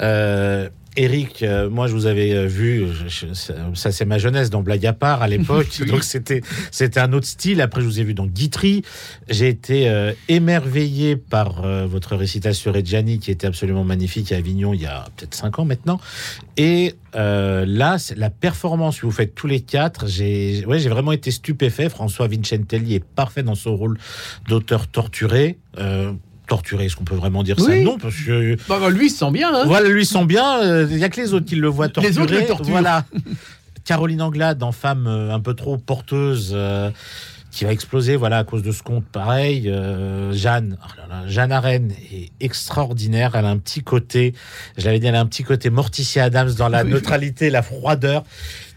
Euh, 0.00 0.70
Eric, 0.96 1.42
euh, 1.42 1.70
moi 1.70 1.86
je 1.86 1.94
vous 1.94 2.04
avais 2.04 2.32
euh, 2.34 2.46
vu, 2.46 2.86
je, 3.08 3.26
je, 3.26 3.32
ça 3.74 3.92
c'est 3.92 4.04
ma 4.04 4.18
jeunesse 4.18 4.50
dans 4.50 4.62
Blague 4.62 4.84
à 4.84 4.92
part 4.92 5.22
à 5.22 5.28
l'époque, 5.28 5.68
oui. 5.80 5.86
donc 5.86 6.02
c'était 6.02 6.42
c'était 6.70 7.00
un 7.00 7.14
autre 7.14 7.26
style. 7.26 7.62
Après 7.62 7.80
je 7.80 7.86
vous 7.86 7.98
ai 8.00 8.04
vu 8.04 8.12
dans 8.12 8.26
Guitry, 8.26 8.82
j'ai 9.28 9.48
été 9.48 9.88
euh, 9.88 10.12
émerveillé 10.28 11.16
par 11.16 11.64
euh, 11.64 11.86
votre 11.86 12.14
récitation 12.14 12.72
Reggiani 12.72 13.20
qui 13.20 13.30
était 13.30 13.46
absolument 13.46 13.84
magnifique 13.84 14.32
à 14.32 14.36
Avignon 14.36 14.74
il 14.74 14.82
y 14.82 14.86
a 14.86 15.06
peut-être 15.16 15.34
cinq 15.34 15.58
ans 15.58 15.64
maintenant. 15.64 15.98
Et 16.58 16.94
euh, 17.14 17.64
là, 17.66 17.96
la 18.16 18.28
performance 18.28 19.00
que 19.00 19.06
vous 19.06 19.12
faites 19.12 19.34
tous 19.34 19.46
les 19.46 19.60
quatre, 19.60 20.06
j'ai 20.08 20.64
ouais, 20.66 20.78
j'ai 20.78 20.90
vraiment 20.90 21.12
été 21.12 21.30
stupéfait. 21.30 21.88
François 21.88 22.28
Vincentelli 22.28 22.96
est 22.96 23.04
parfait 23.04 23.42
dans 23.42 23.54
son 23.54 23.74
rôle 23.76 23.98
d'auteur 24.46 24.88
torturé. 24.88 25.58
Torturé, 26.52 26.84
est-ce 26.84 26.96
qu'on 26.96 27.04
peut 27.04 27.14
vraiment 27.14 27.42
dire 27.42 27.56
oui. 27.58 27.64
ça 27.64 27.80
Non, 27.80 27.98
parce 27.98 28.14
que 28.14 28.56
bah, 28.68 28.78
bah, 28.78 28.90
lui 28.90 29.06
il 29.06 29.10
sent 29.10 29.30
bien. 29.30 29.54
Hein 29.54 29.64
voilà, 29.64 29.88
lui 29.88 30.02
il 30.02 30.06
sent 30.06 30.26
bien. 30.26 30.60
Il 30.60 30.68
euh, 30.68 30.98
y 30.98 31.04
a 31.04 31.08
que 31.08 31.18
les 31.18 31.32
autres 31.32 31.46
qui 31.46 31.56
le 31.56 31.68
voient 31.68 31.88
torturé. 31.88 32.12
Les 32.12 32.18
autres 32.20 32.34
le 32.34 32.46
torturent. 32.46 32.70
Voilà. 32.70 33.04
Caroline 33.84 34.22
Anglade, 34.22 34.62
en 34.62 34.72
femme 34.72 35.06
euh, 35.06 35.34
un 35.34 35.40
peu 35.40 35.54
trop 35.54 35.76
porteuse, 35.76 36.52
euh, 36.54 36.90
qui 37.50 37.64
va 37.64 37.72
exploser, 37.72 38.16
voilà, 38.16 38.38
à 38.38 38.44
cause 38.44 38.62
de 38.62 38.72
ce 38.72 38.82
compte. 38.82 39.04
Pareil, 39.04 39.68
euh, 39.68 40.32
Jeanne, 40.32 40.78
oh 40.82 40.92
là 40.96 41.06
là, 41.08 41.28
Jeanne 41.28 41.52
Arène 41.52 41.92
est 42.12 42.30
extraordinaire. 42.40 43.32
Elle 43.34 43.44
a 43.44 43.50
un 43.50 43.58
petit 43.58 43.82
côté, 43.82 44.34
je 44.78 44.84
l'avais 44.84 44.98
dit, 44.98 45.06
elle 45.06 45.16
a 45.16 45.20
un 45.20 45.26
petit 45.26 45.44
côté 45.44 45.70
Morticia 45.70 46.24
Adams 46.24 46.52
dans 46.54 46.68
la 46.68 46.84
oui. 46.84 46.90
neutralité, 46.90 47.50
la 47.50 47.62
froideur. 47.62 48.24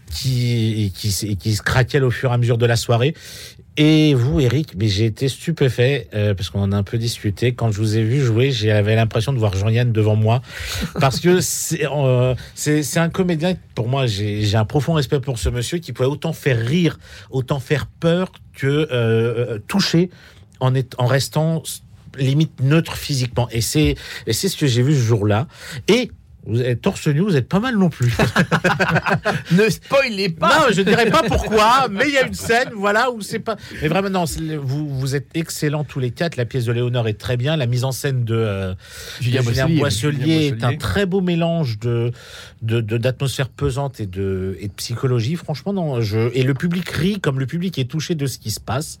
Qui, 0.08 0.92
qui, 0.96 1.36
qui 1.36 1.56
se 1.56 1.62
craquelle 1.62 2.04
au 2.04 2.12
fur 2.12 2.30
et 2.30 2.34
à 2.34 2.38
mesure 2.38 2.58
de 2.58 2.64
la 2.64 2.76
soirée. 2.76 3.12
Et 3.78 4.14
vous, 4.14 4.40
Eric, 4.40 4.72
mais 4.78 4.88
j'ai 4.88 5.04
été 5.04 5.28
stupéfait 5.28 6.08
euh, 6.14 6.34
parce 6.34 6.48
qu'on 6.48 6.62
en 6.62 6.72
a 6.72 6.76
un 6.76 6.82
peu 6.82 6.96
discuté. 6.96 7.54
Quand 7.54 7.70
je 7.70 7.78
vous 7.78 7.98
ai 7.98 8.02
vu 8.02 8.22
jouer, 8.22 8.50
j'avais 8.50 8.96
l'impression 8.96 9.34
de 9.34 9.38
voir 9.38 9.54
Jean-Yann 9.54 9.92
devant 9.92 10.16
moi 10.16 10.40
parce 10.98 11.20
que 11.20 11.40
c'est 11.42 11.84
euh, 11.84 12.34
un 12.96 13.08
comédien. 13.10 13.54
Pour 13.74 13.88
moi, 13.88 14.06
j'ai 14.06 14.54
un 14.54 14.64
profond 14.64 14.94
respect 14.94 15.20
pour 15.20 15.38
ce 15.38 15.50
monsieur 15.50 15.78
qui 15.78 15.92
pouvait 15.92 16.08
autant 16.08 16.32
faire 16.32 16.58
rire, 16.58 16.98
autant 17.30 17.60
faire 17.60 17.86
peur 17.86 18.32
que 18.54 18.88
euh, 18.90 19.58
toucher 19.68 20.08
en, 20.60 20.74
est, 20.74 20.94
en 20.96 21.06
restant 21.06 21.62
limite 22.18 22.62
neutre 22.62 22.96
physiquement. 22.96 23.46
Et 23.50 23.60
c'est 23.60 23.94
c'est 24.30 24.48
ce 24.48 24.56
que 24.56 24.66
j'ai 24.66 24.82
vu 24.82 24.94
ce 24.94 25.00
jour-là. 25.00 25.48
Et 25.88 26.10
vous 26.46 26.62
êtes 26.62 26.80
torse 26.80 27.08
nu, 27.08 27.20
vous 27.20 27.36
êtes 27.36 27.48
pas 27.48 27.58
mal 27.58 27.76
non 27.76 27.90
plus. 27.90 28.14
ne 29.50 29.68
spoilez 29.68 30.28
pas. 30.28 30.60
Non, 30.60 30.64
je 30.72 30.82
dirais 30.82 31.10
pas 31.10 31.24
pourquoi, 31.24 31.88
mais 31.90 32.04
il 32.06 32.14
y 32.14 32.18
a 32.18 32.26
une 32.26 32.34
scène, 32.34 32.70
voilà, 32.74 33.10
où 33.10 33.20
c'est 33.20 33.40
pas. 33.40 33.56
Mais 33.82 33.88
vraiment, 33.88 34.10
non, 34.10 34.24
vous, 34.62 34.88
vous 34.88 35.16
êtes 35.16 35.28
excellents 35.34 35.82
tous 35.82 35.98
les 35.98 36.12
quatre. 36.12 36.36
La 36.36 36.44
pièce 36.44 36.66
de 36.66 36.72
Léonore 36.72 37.08
est 37.08 37.18
très 37.18 37.36
bien. 37.36 37.56
La 37.56 37.66
mise 37.66 37.82
en 37.82 37.90
scène 37.90 38.24
de, 38.24 38.34
euh, 38.34 38.74
Julien, 39.20 39.40
de 39.40 39.46
Julien 39.48 39.68
Boisselier, 39.68 39.78
Boisselier 39.78 40.46
est 40.46 40.64
un 40.64 40.76
très 40.76 41.04
beau 41.04 41.20
mélange 41.20 41.78
de 41.80 42.12
d'atmosphère 42.62 43.46
de, 43.48 43.52
pesante 43.52 44.00
et 44.00 44.06
de, 44.06 44.56
et 44.60 44.68
de 44.68 44.72
psychologie. 44.72 45.36
Franchement, 45.36 45.72
non. 45.72 46.00
Je, 46.00 46.30
et 46.34 46.42
le 46.42 46.54
public 46.54 46.88
rit, 46.90 47.20
comme 47.20 47.40
le 47.40 47.46
public 47.46 47.78
est 47.78 47.90
touché 47.90 48.14
de 48.14 48.26
ce 48.26 48.38
qui 48.38 48.50
se 48.50 48.60
passe. 48.60 48.98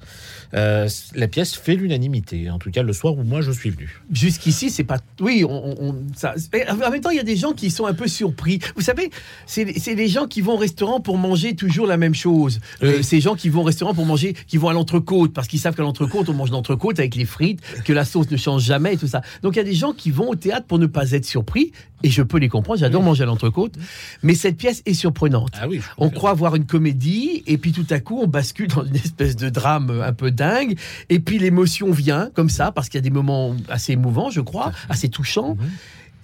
Euh, 0.54 0.88
la 1.14 1.28
pièce 1.28 1.54
fait 1.54 1.76
l'unanimité. 1.76 2.50
En 2.50 2.58
tout 2.58 2.70
cas, 2.70 2.82
le 2.82 2.92
soir 2.92 3.16
où 3.16 3.22
moi 3.22 3.40
je 3.40 3.52
suis 3.52 3.70
venu. 3.70 4.00
Jusqu'ici, 4.12 4.70
c'est 4.70 4.84
pas. 4.84 4.98
Oui, 5.20 5.44
on, 5.48 5.74
on 5.80 5.96
ça. 6.16 6.34
En 6.68 6.90
même 6.90 7.00
temps, 7.00 7.10
il 7.10 7.16
y 7.16 7.20
a 7.20 7.24
des 7.24 7.35
gens 7.36 7.52
qui 7.52 7.70
sont 7.70 7.86
un 7.86 7.94
peu 7.94 8.08
surpris. 8.08 8.58
Vous 8.74 8.82
savez, 8.82 9.10
c'est 9.46 9.64
les 9.64 10.08
gens 10.08 10.26
qui 10.26 10.40
vont 10.40 10.54
au 10.54 10.58
restaurant 10.58 11.00
pour 11.00 11.18
manger 11.18 11.54
toujours 11.54 11.86
la 11.86 11.96
même 11.96 12.14
chose. 12.14 12.60
Oui. 12.82 12.88
Euh, 12.88 13.02
ces 13.02 13.20
gens 13.20 13.34
qui 13.34 13.48
vont 13.48 13.60
au 13.60 13.64
restaurant 13.64 13.94
pour 13.94 14.06
manger, 14.06 14.34
qui 14.46 14.56
vont 14.56 14.68
à 14.68 14.72
l'entrecôte, 14.72 15.32
parce 15.32 15.48
qu'ils 15.48 15.60
savent 15.60 15.74
qu'à 15.74 15.82
l'entrecôte, 15.82 16.28
on 16.28 16.34
mange 16.34 16.50
l'entrecôte 16.50 16.98
avec 16.98 17.14
les 17.14 17.24
frites, 17.24 17.60
que 17.84 17.92
la 17.92 18.04
sauce 18.04 18.30
ne 18.30 18.36
change 18.36 18.62
jamais 18.62 18.94
et 18.94 18.96
tout 18.96 19.06
ça. 19.06 19.22
Donc 19.42 19.54
il 19.54 19.58
y 19.58 19.60
a 19.60 19.64
des 19.64 19.74
gens 19.74 19.92
qui 19.92 20.10
vont 20.10 20.28
au 20.30 20.34
théâtre 20.34 20.66
pour 20.66 20.78
ne 20.78 20.86
pas 20.86 21.12
être 21.12 21.24
surpris, 21.24 21.72
et 22.02 22.10
je 22.10 22.22
peux 22.22 22.38
les 22.38 22.48
comprendre, 22.48 22.78
j'adore 22.78 23.00
oui. 23.00 23.06
manger 23.06 23.22
à 23.22 23.26
l'entrecôte, 23.26 23.74
mais 24.22 24.34
cette 24.34 24.56
pièce 24.56 24.82
est 24.86 24.94
surprenante. 24.94 25.52
Ah 25.60 25.68
oui, 25.68 25.80
on 25.98 26.10
croit 26.10 26.34
voir 26.34 26.56
une 26.56 26.66
comédie, 26.66 27.42
et 27.46 27.58
puis 27.58 27.72
tout 27.72 27.86
à 27.90 28.00
coup, 28.00 28.20
on 28.22 28.26
bascule 28.26 28.68
dans 28.68 28.84
une 28.84 28.96
espèce 28.96 29.36
de 29.36 29.48
drame 29.48 30.02
un 30.04 30.12
peu 30.12 30.30
dingue, 30.30 30.78
et 31.08 31.18
puis 31.18 31.38
l'émotion 31.38 31.90
vient 31.90 32.30
comme 32.34 32.50
ça, 32.50 32.72
parce 32.72 32.88
qu'il 32.88 32.98
y 32.98 33.02
a 33.02 33.02
des 33.02 33.10
moments 33.10 33.54
assez 33.68 33.92
émouvants, 33.92 34.30
je 34.30 34.40
crois, 34.40 34.72
assez 34.88 35.08
touchants. 35.08 35.54
Mmh. 35.54 35.66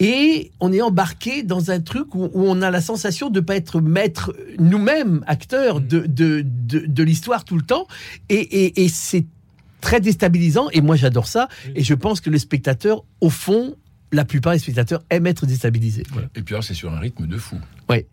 Et 0.03 0.51
on 0.59 0.73
est 0.73 0.81
embarqué 0.81 1.43
dans 1.43 1.71
un 1.71 1.79
truc 1.79 2.13
où, 2.13 2.25
où 2.33 2.43
on 2.45 2.61
a 2.61 2.69
la 2.71 2.81
sensation 2.81 3.29
de 3.29 3.39
ne 3.39 3.45
pas 3.45 3.55
être 3.55 3.79
maître 3.79 4.35
nous-mêmes, 4.59 5.23
acteurs 5.27 5.79
de, 5.79 5.99
de, 6.01 6.43
de, 6.43 6.79
de 6.85 7.03
l'histoire 7.03 7.45
tout 7.45 7.55
le 7.55 7.63
temps. 7.63 7.87
Et, 8.27 8.35
et, 8.35 8.83
et 8.83 8.89
c'est 8.89 9.25
très 9.79 10.01
déstabilisant. 10.01 10.69
Et 10.71 10.81
moi, 10.81 10.97
j'adore 10.97 11.27
ça. 11.27 11.47
Et 11.75 11.83
je 11.83 11.93
pense 11.93 12.19
que 12.19 12.29
le 12.29 12.37
spectateur, 12.37 13.05
au 13.21 13.29
fond, 13.29 13.75
la 14.11 14.25
plupart 14.25 14.53
des 14.53 14.59
spectateurs 14.59 15.03
aiment 15.09 15.27
être 15.27 15.45
déstabilisés. 15.45 16.03
Et 16.35 16.41
puis 16.41 16.53
alors, 16.53 16.63
c'est 16.63 16.73
sur 16.73 16.91
un 16.91 16.99
rythme 16.99 17.25
de 17.25 17.37
fou. 17.37 17.57
Oui. 17.89 18.05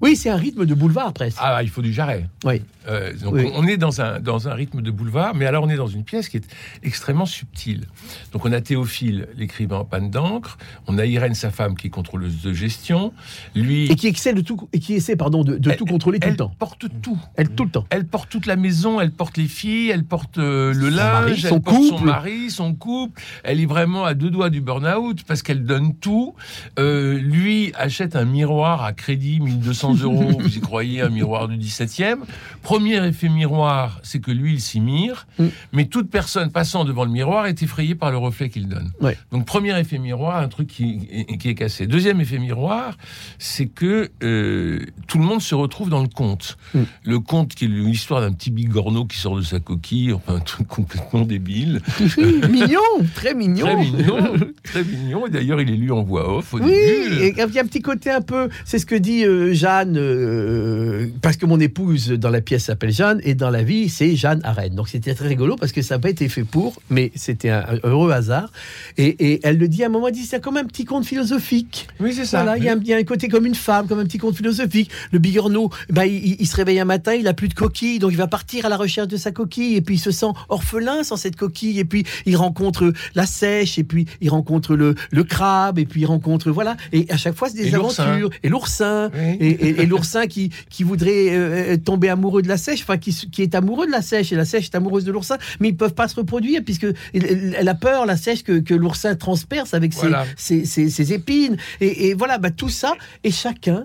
Oui, 0.00 0.16
c'est 0.16 0.30
un 0.30 0.36
rythme 0.36 0.66
de 0.66 0.74
boulevard 0.74 1.12
presque. 1.12 1.38
Ah, 1.40 1.62
il 1.62 1.68
faut 1.68 1.82
du 1.82 1.92
jarret. 1.92 2.28
Oui. 2.44 2.62
Euh, 2.88 3.14
donc 3.16 3.34
on 3.54 3.66
est 3.66 3.76
dans 3.76 4.00
un, 4.00 4.20
dans 4.20 4.48
un 4.48 4.54
rythme 4.54 4.82
de 4.82 4.90
boulevard, 4.90 5.34
mais 5.34 5.46
alors 5.46 5.64
on 5.64 5.70
est 5.70 5.76
dans 5.76 5.86
une 5.86 6.04
pièce 6.04 6.28
qui 6.28 6.36
est 6.36 6.46
extrêmement 6.82 7.26
subtile. 7.26 7.86
Donc 8.32 8.44
on 8.44 8.52
a 8.52 8.60
Théophile, 8.60 9.28
l'écrivain 9.36 9.78
en 9.78 9.84
panne 9.84 10.10
d'encre, 10.10 10.58
on 10.86 10.98
a 10.98 11.06
Irène, 11.06 11.34
sa 11.34 11.50
femme, 11.50 11.76
qui 11.76 11.86
est 11.86 11.90
contrôleuse 11.90 12.42
de 12.42 12.52
gestion, 12.52 13.12
lui... 13.54 13.90
Et 13.90 13.96
qui 13.96 14.08
essaie 14.08 14.34
de 14.34 14.40
tout, 14.40 14.68
et 14.72 14.80
qui 14.80 14.94
essaie, 14.94 15.16
pardon, 15.16 15.44
de, 15.44 15.56
tout 15.72 15.86
contrôler 15.86 16.18
tout 16.18 16.28
le 16.28 16.36
temps. 16.36 16.50
Elle 16.52 16.58
porte 16.58 16.86
tout. 17.02 17.18
Elle 17.36 17.48
tout 17.50 17.64
le 17.64 17.70
temps. 17.70 17.86
Elle 17.90 18.06
porte 18.06 18.28
toute 18.28 18.46
la 18.46 18.56
maison, 18.56 19.00
elle 19.00 19.12
porte 19.12 19.36
les 19.36 19.48
filles, 19.48 19.90
elle 19.90 20.04
porte 20.04 20.38
euh, 20.38 20.72
le 20.74 20.88
linge, 20.88 21.42
son 21.42 21.56
elle 21.56 21.62
porte 21.62 21.76
couple. 21.76 21.98
son 21.98 22.04
mari, 22.04 22.50
son 22.50 22.74
couple. 22.74 23.20
Elle 23.42 23.60
est 23.60 23.66
vraiment 23.66 24.04
à 24.04 24.14
deux 24.14 24.30
doigts 24.30 24.50
du 24.50 24.60
burn-out 24.60 25.22
parce 25.26 25.42
qu'elle 25.42 25.64
donne 25.64 25.94
tout. 25.94 26.34
Euh, 26.78 27.18
lui 27.18 27.72
achète 27.74 28.16
un 28.16 28.24
miroir 28.24 28.82
à 28.82 28.92
crédit 28.92 29.40
1200 29.64 29.94
euros, 30.02 30.38
vous 30.40 30.56
y 30.56 30.60
croyez, 30.60 31.00
un 31.00 31.08
miroir 31.08 31.48
du 31.48 31.56
17e. 31.56 32.18
Premier 32.62 33.04
effet 33.06 33.28
miroir, 33.28 34.00
c'est 34.02 34.20
que 34.20 34.30
lui, 34.30 34.54
il 34.54 34.60
s'y 34.60 34.80
mire, 34.80 35.26
Mm. 35.38 35.46
mais 35.72 35.86
toute 35.86 36.10
personne 36.10 36.50
passant 36.52 36.84
devant 36.84 37.04
le 37.04 37.10
miroir 37.10 37.46
est 37.46 37.60
effrayée 37.62 37.94
par 37.96 38.10
le 38.12 38.18
reflet 38.18 38.48
qu'il 38.50 38.68
donne. 38.68 38.92
Ouais. 39.00 39.16
Donc 39.32 39.46
premier 39.46 39.76
effet 39.78 39.98
miroir, 39.98 40.36
un 40.40 40.48
truc 40.48 40.68
qui, 40.68 41.26
qui 41.40 41.48
est 41.48 41.54
cassé. 41.54 41.86
Deuxième 41.86 42.20
effet 42.20 42.38
miroir, 42.38 42.96
c'est 43.38 43.66
que 43.66 44.10
euh, 44.22 44.78
tout 45.08 45.18
le 45.18 45.24
monde 45.24 45.40
se 45.40 45.54
retrouve 45.54 45.88
dans 45.90 46.02
le 46.02 46.08
conte. 46.08 46.56
Mm. 46.74 46.82
Le 47.04 47.18
conte 47.20 47.54
qui 47.54 47.64
est 47.64 47.68
l'histoire 47.68 48.20
d'un 48.20 48.32
petit 48.32 48.50
bigorneau 48.50 49.06
qui 49.06 49.18
sort 49.18 49.36
de 49.36 49.42
sa 49.42 49.58
coquille, 49.60 50.12
enfin 50.12 50.36
un 50.36 50.40
truc 50.40 50.68
complètement 50.68 51.22
débile. 51.22 51.80
mignon, 52.50 52.80
très 53.14 53.34
mignon. 53.34 53.66
Très 53.66 53.76
mignon, 53.76 54.16
très 54.62 54.84
mignon. 54.84 55.26
Et 55.26 55.30
d'ailleurs, 55.30 55.60
il 55.60 55.70
est 55.70 55.76
lu 55.76 55.90
en 55.90 56.02
voix 56.02 56.36
off 56.38 56.54
au 56.54 56.58
Oui, 56.58 56.66
début. 56.70 57.22
et 57.22 57.28
il 57.30 57.36
y 57.54 57.58
a 57.58 57.62
un 57.62 57.66
petit 57.66 57.82
côté 57.82 58.10
un 58.10 58.20
peu, 58.22 58.48
c'est 58.64 58.78
ce 58.78 58.86
que 58.86 58.94
dit 58.94 59.24
euh, 59.24 59.53
Jeanne, 59.54 59.96
euh, 59.96 61.06
parce 61.22 61.36
que 61.36 61.46
mon 61.46 61.60
épouse 61.60 62.08
dans 62.10 62.30
la 62.30 62.40
pièce 62.40 62.64
s'appelle 62.64 62.92
Jeanne 62.92 63.20
et 63.24 63.34
dans 63.34 63.50
la 63.50 63.62
vie 63.62 63.88
c'est 63.88 64.16
Jeanne 64.16 64.40
Arène. 64.44 64.74
Donc 64.74 64.88
c'était 64.88 65.14
très 65.14 65.28
rigolo 65.28 65.56
parce 65.56 65.72
que 65.72 65.82
ça 65.82 65.94
n'a 65.96 65.98
pas 66.00 66.10
été 66.10 66.28
fait 66.28 66.44
pour, 66.44 66.80
mais 66.90 67.10
c'était 67.14 67.50
un, 67.50 67.64
heureux 67.84 68.12
hasard. 68.12 68.50
Et, 68.98 69.06
et 69.32 69.40
elle 69.44 69.58
le 69.58 69.68
dit 69.68 69.82
à 69.82 69.86
un 69.86 69.88
moment, 69.90 70.08
elle 70.08 70.14
dit 70.14 70.24
c'est 70.24 70.42
comme 70.42 70.56
un 70.56 70.64
petit 70.64 70.84
conte 70.84 71.04
philosophique. 71.06 71.88
Oui, 72.00 72.12
c'est 72.14 72.24
ça. 72.24 72.42
Voilà, 72.42 72.58
il 72.58 72.64
y, 72.64 72.68
a 72.68 72.72
un- 72.74 72.80
il 72.80 72.86
y 72.88 72.94
a 72.94 72.96
un 72.96 73.02
côté 73.04 73.28
comme 73.28 73.46
une 73.46 73.54
femme, 73.54 73.86
comme 73.86 73.98
un 74.00 74.04
petit 74.04 74.18
conte 74.18 74.36
philosophique. 74.36 74.90
Le 75.12 75.18
bigorneau, 75.18 75.70
ben, 75.90 76.04
il, 76.04 76.36
il 76.40 76.46
se 76.46 76.56
réveille 76.56 76.80
un 76.80 76.84
matin, 76.84 77.14
il 77.14 77.26
a 77.28 77.34
plus 77.34 77.48
de 77.48 77.54
coquille, 77.54 77.98
donc 77.98 78.10
il 78.12 78.16
va 78.18 78.26
partir 78.26 78.66
à 78.66 78.68
la 78.68 78.76
recherche 78.76 79.08
de 79.08 79.16
sa 79.16 79.30
coquille, 79.32 79.76
et 79.76 79.80
puis 79.80 79.96
il 79.96 79.98
se 79.98 80.10
sent 80.10 80.26
orphelin 80.48 81.02
sans 81.04 81.16
cette 81.16 81.36
coquille, 81.36 81.78
et 81.78 81.84
puis 81.84 82.04
il 82.26 82.36
rencontre 82.36 82.92
la 83.14 83.26
sèche, 83.26 83.78
et 83.78 83.84
puis 83.84 84.06
il 84.20 84.30
rencontre 84.30 84.74
le, 84.76 84.94
le 85.10 85.24
crabe, 85.24 85.78
et 85.78 85.86
puis 85.86 86.02
il 86.02 86.06
rencontre 86.06 86.50
voilà, 86.50 86.76
et 86.92 87.06
à 87.10 87.16
chaque 87.16 87.34
fois 87.34 87.48
c'est 87.48 87.56
des 87.62 87.70
aventures, 87.74 88.30
et 88.42 88.48
l'oursin, 88.48 89.10
Oui. 89.14 89.36
Et, 89.44 89.50
et- 89.68 89.82
et 89.82 89.86
l'oursin 89.86 90.26
qui, 90.26 90.50
qui 90.70 90.82
voudrait 90.84 91.28
euh, 91.30 91.76
tomber 91.76 92.08
amoureux 92.08 92.42
de 92.42 92.48
la 92.48 92.56
sèche, 92.56 92.82
enfin 92.82 92.98
qui, 92.98 93.12
qui 93.30 93.42
est 93.42 93.54
amoureux 93.54 93.86
de 93.86 93.92
la 93.92 94.02
sèche, 94.02 94.32
et 94.32 94.36
la 94.36 94.44
sèche 94.44 94.64
est 94.66 94.74
amoureuse 94.76 95.04
de 95.04 95.12
l'oursin, 95.12 95.38
mais 95.60 95.68
ils 95.68 95.76
peuvent 95.76 95.94
pas 95.94 96.08
se 96.08 96.16
reproduire 96.16 96.62
puisque 96.64 96.86
elle 97.12 97.68
a 97.68 97.74
peur 97.74 98.06
la 98.06 98.16
sèche 98.16 98.42
que, 98.42 98.58
que 98.60 98.74
l'oursin 98.74 99.14
transperce 99.14 99.74
avec 99.74 99.92
ses- 99.92 100.00
Voilà. 100.00 100.24
ses, 100.36 100.64
ses- 100.64 100.90
ses 100.90 101.12
épines, 101.12 101.56
et, 101.80 102.08
et 102.08 102.14
voilà, 102.14 102.38
bah, 102.38 102.50
tout 102.50 102.68
ça, 102.68 102.94
et 103.22 103.30
chacun 103.30 103.84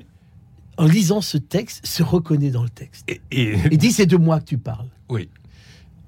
en 0.78 0.86
lisant 0.86 1.20
ce 1.22 1.38
texte, 1.38 1.86
se 1.86 2.04
reconnaît 2.04 2.52
dans 2.52 2.64
le 2.64 2.70
texte. 2.70 3.06
Et, 3.32 3.78
dit, 3.78 3.92
c'est 3.92 4.06
de 4.06 4.16
moi 4.16 4.40
que 4.40 4.46
tu 4.46 4.58
parles. 4.58 4.88
oui. 5.10 5.28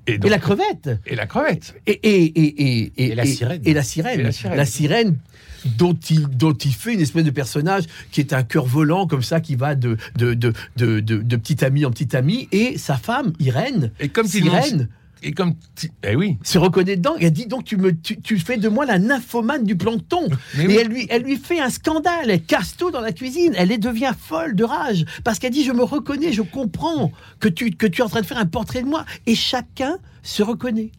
Et, 0.07 0.17
la 0.17 0.39
crevette. 0.39 0.89
et 1.05 1.15
la 1.15 1.27
crevette. 1.27 1.75
Et, 1.85 1.91
et, 1.91 2.23
et, 2.23 2.91
et, 2.97 3.11
Et 3.11 3.15
la 3.15 3.23
sirène. 3.25 3.61
Et 3.65 3.73
la 3.73 3.83
sirène. 3.83 4.19
Et 4.19 4.23
la 4.23 4.31
sirène. 4.31 4.57
La 4.57 4.65
sirène 4.65 5.17
dont 5.77 5.93
il, 6.09 6.27
dont 6.27 6.53
il 6.53 6.73
fait 6.73 6.93
une 6.93 7.01
espèce 7.01 7.23
de 7.25 7.31
personnage 7.31 7.83
qui 8.11 8.19
est 8.21 8.33
un 8.33 8.43
cœur 8.43 8.65
volant 8.65 9.07
comme 9.07 9.23
ça, 9.23 9.39
qui 9.41 9.55
va 9.55 9.75
de, 9.75 9.97
de, 10.17 10.33
de, 10.33 10.53
de, 10.77 10.99
de, 10.99 11.35
petit 11.35 11.63
ami 11.63 11.85
en 11.85 11.91
petit 11.91 12.15
ami. 12.15 12.47
Et 12.51 12.77
sa 12.77 12.97
femme, 12.97 13.33
Irène, 13.39 13.91
Et 13.99 14.09
comme 14.09 14.25
tu 14.27 14.41
sirène, 14.41 14.89
Et 15.23 15.33
comme. 15.33 15.53
Eh 16.03 16.15
oui. 16.15 16.37
se 16.43 16.57
reconnaît 16.57 16.95
dedans. 16.95 17.15
Et 17.19 17.25
elle 17.25 17.31
dit, 17.33 17.45
donc 17.45 17.63
tu, 17.63 17.77
me, 17.77 17.91
tu, 17.95 18.19
tu 18.19 18.39
fais 18.39 18.57
de 18.57 18.67
moi 18.69 18.85
la 18.85 18.97
nymphomane 18.97 19.63
du 19.63 19.75
plancton. 19.75 20.27
Mais 20.57 20.63
Et 20.63 20.67
oui. 20.67 20.77
elle 20.81 20.87
lui, 20.87 21.07
elle 21.09 21.21
lui 21.23 21.37
fait 21.37 21.59
un 21.59 21.69
scandale, 21.69 22.29
elle 22.31 22.41
casse 22.43 22.75
tout 22.75 22.89
dans 22.91 23.01
la 23.01 23.11
cuisine, 23.11 23.53
elle 23.55 23.71
est- 23.71 23.77
devient 23.77 24.13
folle 24.19 24.55
de 24.55 24.63
rage, 24.63 25.05
parce 25.23 25.37
qu'elle 25.39 25.51
dit, 25.53 25.63
je 25.63 25.71
me 25.71 25.83
reconnais, 25.83 26.33
je 26.33 26.41
comprends 26.41 27.11
que 27.39 27.47
tu, 27.49 27.71
que 27.71 27.85
tu 27.87 28.01
es 28.01 28.03
en 28.03 28.09
train 28.09 28.21
de 28.21 28.25
faire 28.25 28.39
un 28.39 28.45
portrait 28.47 28.81
de 28.81 28.87
moi. 28.87 29.05
Et 29.27 29.35
chacun 29.35 29.97
se 30.23 30.41
reconnaît. 30.43 30.89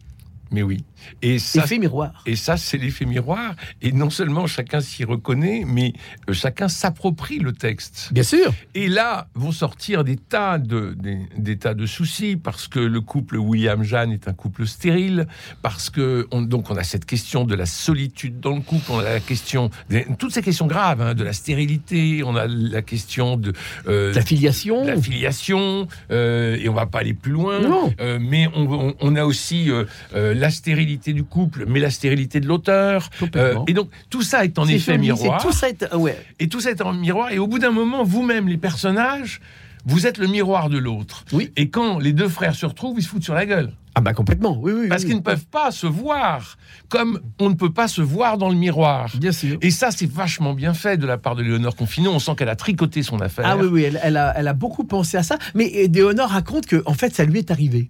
Mais 0.51 0.61
oui. 0.63 0.83
Et 1.21 1.39
ça, 1.39 1.63
Effet 1.63 1.77
miroir. 1.79 2.23
Et 2.25 2.35
ça, 2.35 2.57
c'est 2.57 2.77
l'effet 2.77 3.05
miroir. 3.05 3.55
Et 3.81 3.91
non 3.91 4.09
seulement 4.09 4.47
chacun 4.47 4.81
s'y 4.81 5.03
reconnaît, 5.03 5.63
mais 5.65 5.93
euh, 6.29 6.33
chacun 6.33 6.67
s'approprie 6.67 7.39
le 7.39 7.51
texte. 7.53 8.09
Bien 8.11 8.23
sûr. 8.23 8.53
Et 8.75 8.87
là 8.87 9.27
vont 9.35 9.51
sortir 9.51 10.03
des 10.03 10.17
tas 10.17 10.57
de, 10.57 10.93
des, 10.97 11.17
des 11.37 11.57
tas 11.57 11.73
de 11.73 11.85
soucis 11.85 12.35
parce 12.35 12.67
que 12.67 12.79
le 12.79 13.01
couple 13.01 13.37
William-Jeanne 13.37 14.11
est 14.11 14.27
un 14.27 14.33
couple 14.33 14.65
stérile, 14.67 15.27
parce 15.61 15.89
que 15.89 16.27
on, 16.31 16.41
donc 16.41 16.69
on 16.69 16.75
a 16.75 16.83
cette 16.83 17.05
question 17.05 17.43
de 17.45 17.55
la 17.55 17.65
solitude 17.65 18.39
dans 18.39 18.55
le 18.55 18.61
couple, 18.61 18.91
on 18.91 18.99
a 18.99 19.03
la 19.03 19.19
question, 19.19 19.69
des- 19.89 20.05
toutes 20.19 20.33
ces 20.33 20.41
questions 20.41 20.67
graves, 20.67 21.01
hein, 21.01 21.13
de 21.13 21.23
la 21.23 21.33
stérilité, 21.33 22.23
on 22.23 22.35
a 22.35 22.47
la 22.47 22.81
question 22.81 23.37
de 23.37 23.53
euh, 23.87 24.13
La 24.13 24.21
filiation. 24.21 24.85
la 24.85 24.99
filiation, 25.01 25.87
euh, 26.11 26.57
et 26.59 26.69
on 26.69 26.73
va 26.73 26.85
pas 26.85 26.99
aller 26.99 27.13
plus 27.13 27.31
loin. 27.31 27.59
Non. 27.61 27.93
Euh, 27.99 28.19
mais 28.21 28.47
on, 28.55 28.63
on- 28.89 28.95
on 28.99 29.15
a 29.15 29.23
aussi 29.25 29.69
la 30.13 30.49
stérilité 30.49 30.92
du 30.97 31.23
couple, 31.23 31.65
mais 31.67 31.79
la 31.79 31.89
stérilité 31.89 32.39
de 32.39 32.47
l'auteur. 32.47 33.09
Euh, 33.35 33.55
et 33.67 33.73
donc 33.73 33.89
tout 34.09 34.21
ça 34.21 34.45
est 34.45 34.57
en 34.59 34.67
effet 34.67 34.93
joli, 34.93 35.07
miroir. 35.07 35.41
Tout 35.41 35.51
ça 35.51 35.69
est, 35.69 35.85
ah 35.91 35.97
ouais. 35.97 36.17
Et 36.39 36.47
tout 36.47 36.59
ça 36.59 36.71
est 36.71 36.81
en 36.81 36.93
miroir. 36.93 37.31
Et 37.31 37.39
au 37.39 37.47
bout 37.47 37.59
d'un 37.59 37.71
moment, 37.71 38.03
vous-même, 38.03 38.47
les 38.47 38.57
personnages, 38.57 39.41
vous 39.85 40.07
êtes 40.07 40.17
le 40.17 40.27
miroir 40.27 40.69
de 40.69 40.77
l'autre. 40.77 41.25
Oui. 41.31 41.51
Et 41.55 41.69
quand 41.69 41.99
les 41.99 42.13
deux 42.13 42.29
frères 42.29 42.55
se 42.55 42.65
retrouvent, 42.65 42.97
ils 42.97 43.03
se 43.03 43.09
foutent 43.09 43.23
sur 43.23 43.33
la 43.33 43.45
gueule. 43.45 43.73
Ah 43.95 44.01
bah 44.01 44.13
complètement, 44.13 44.57
oui, 44.59 44.71
oui. 44.75 44.87
Parce 44.89 45.03
oui. 45.03 45.09
qu'ils 45.09 45.17
ne 45.17 45.21
peuvent 45.21 45.45
pas 45.45 45.69
se 45.71 45.85
voir 45.85 46.57
comme 46.89 47.19
on 47.39 47.49
ne 47.49 47.53
peut 47.55 47.71
pas 47.71 47.87
se 47.87 48.01
voir 48.01 48.37
dans 48.39 48.49
le 48.49 48.55
miroir. 48.55 49.11
Bien 49.17 49.31
sûr. 49.31 49.57
Et 49.61 49.69
ça, 49.69 49.91
c'est 49.91 50.09
vachement 50.09 50.53
bien 50.53 50.73
fait 50.73 50.97
de 50.97 51.05
la 51.05 51.17
part 51.19 51.35
de 51.35 51.43
Léonore 51.43 51.75
Confino. 51.75 52.11
On 52.11 52.17
sent 52.19 52.31
qu'elle 52.35 52.49
a 52.49 52.55
tricoté 52.55 53.03
son 53.03 53.19
affaire. 53.21 53.45
Ah 53.47 53.55
oui, 53.57 53.67
oui, 53.67 53.83
elle, 53.83 53.99
elle 54.03 54.17
a, 54.17 54.33
elle 54.35 54.47
a 54.47 54.53
beaucoup 54.53 54.83
pensé 54.83 55.17
à 55.17 55.23
ça. 55.23 55.37
Mais 55.53 55.87
Déonore 55.87 56.29
raconte 56.29 56.65
que, 56.65 56.81
en 56.87 56.93
fait, 56.93 57.13
ça 57.13 57.23
lui 57.23 57.37
est 57.39 57.51
arrivé. 57.51 57.89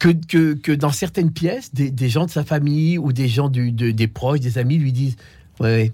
Que, 0.00 0.08
que, 0.08 0.54
que 0.54 0.72
dans 0.72 0.90
certaines 0.90 1.30
pièces, 1.32 1.72
des, 1.74 1.90
des 1.92 2.08
gens 2.08 2.26
de 2.26 2.30
sa 2.30 2.44
famille 2.44 2.98
ou 2.98 3.12
des 3.12 3.28
gens 3.28 3.48
du, 3.48 3.70
de- 3.70 3.92
des 3.92 4.08
proches, 4.08 4.40
des 4.40 4.58
amis 4.58 4.78
lui 4.78 4.92
disent 4.92 5.16
Ouais, 5.60 5.92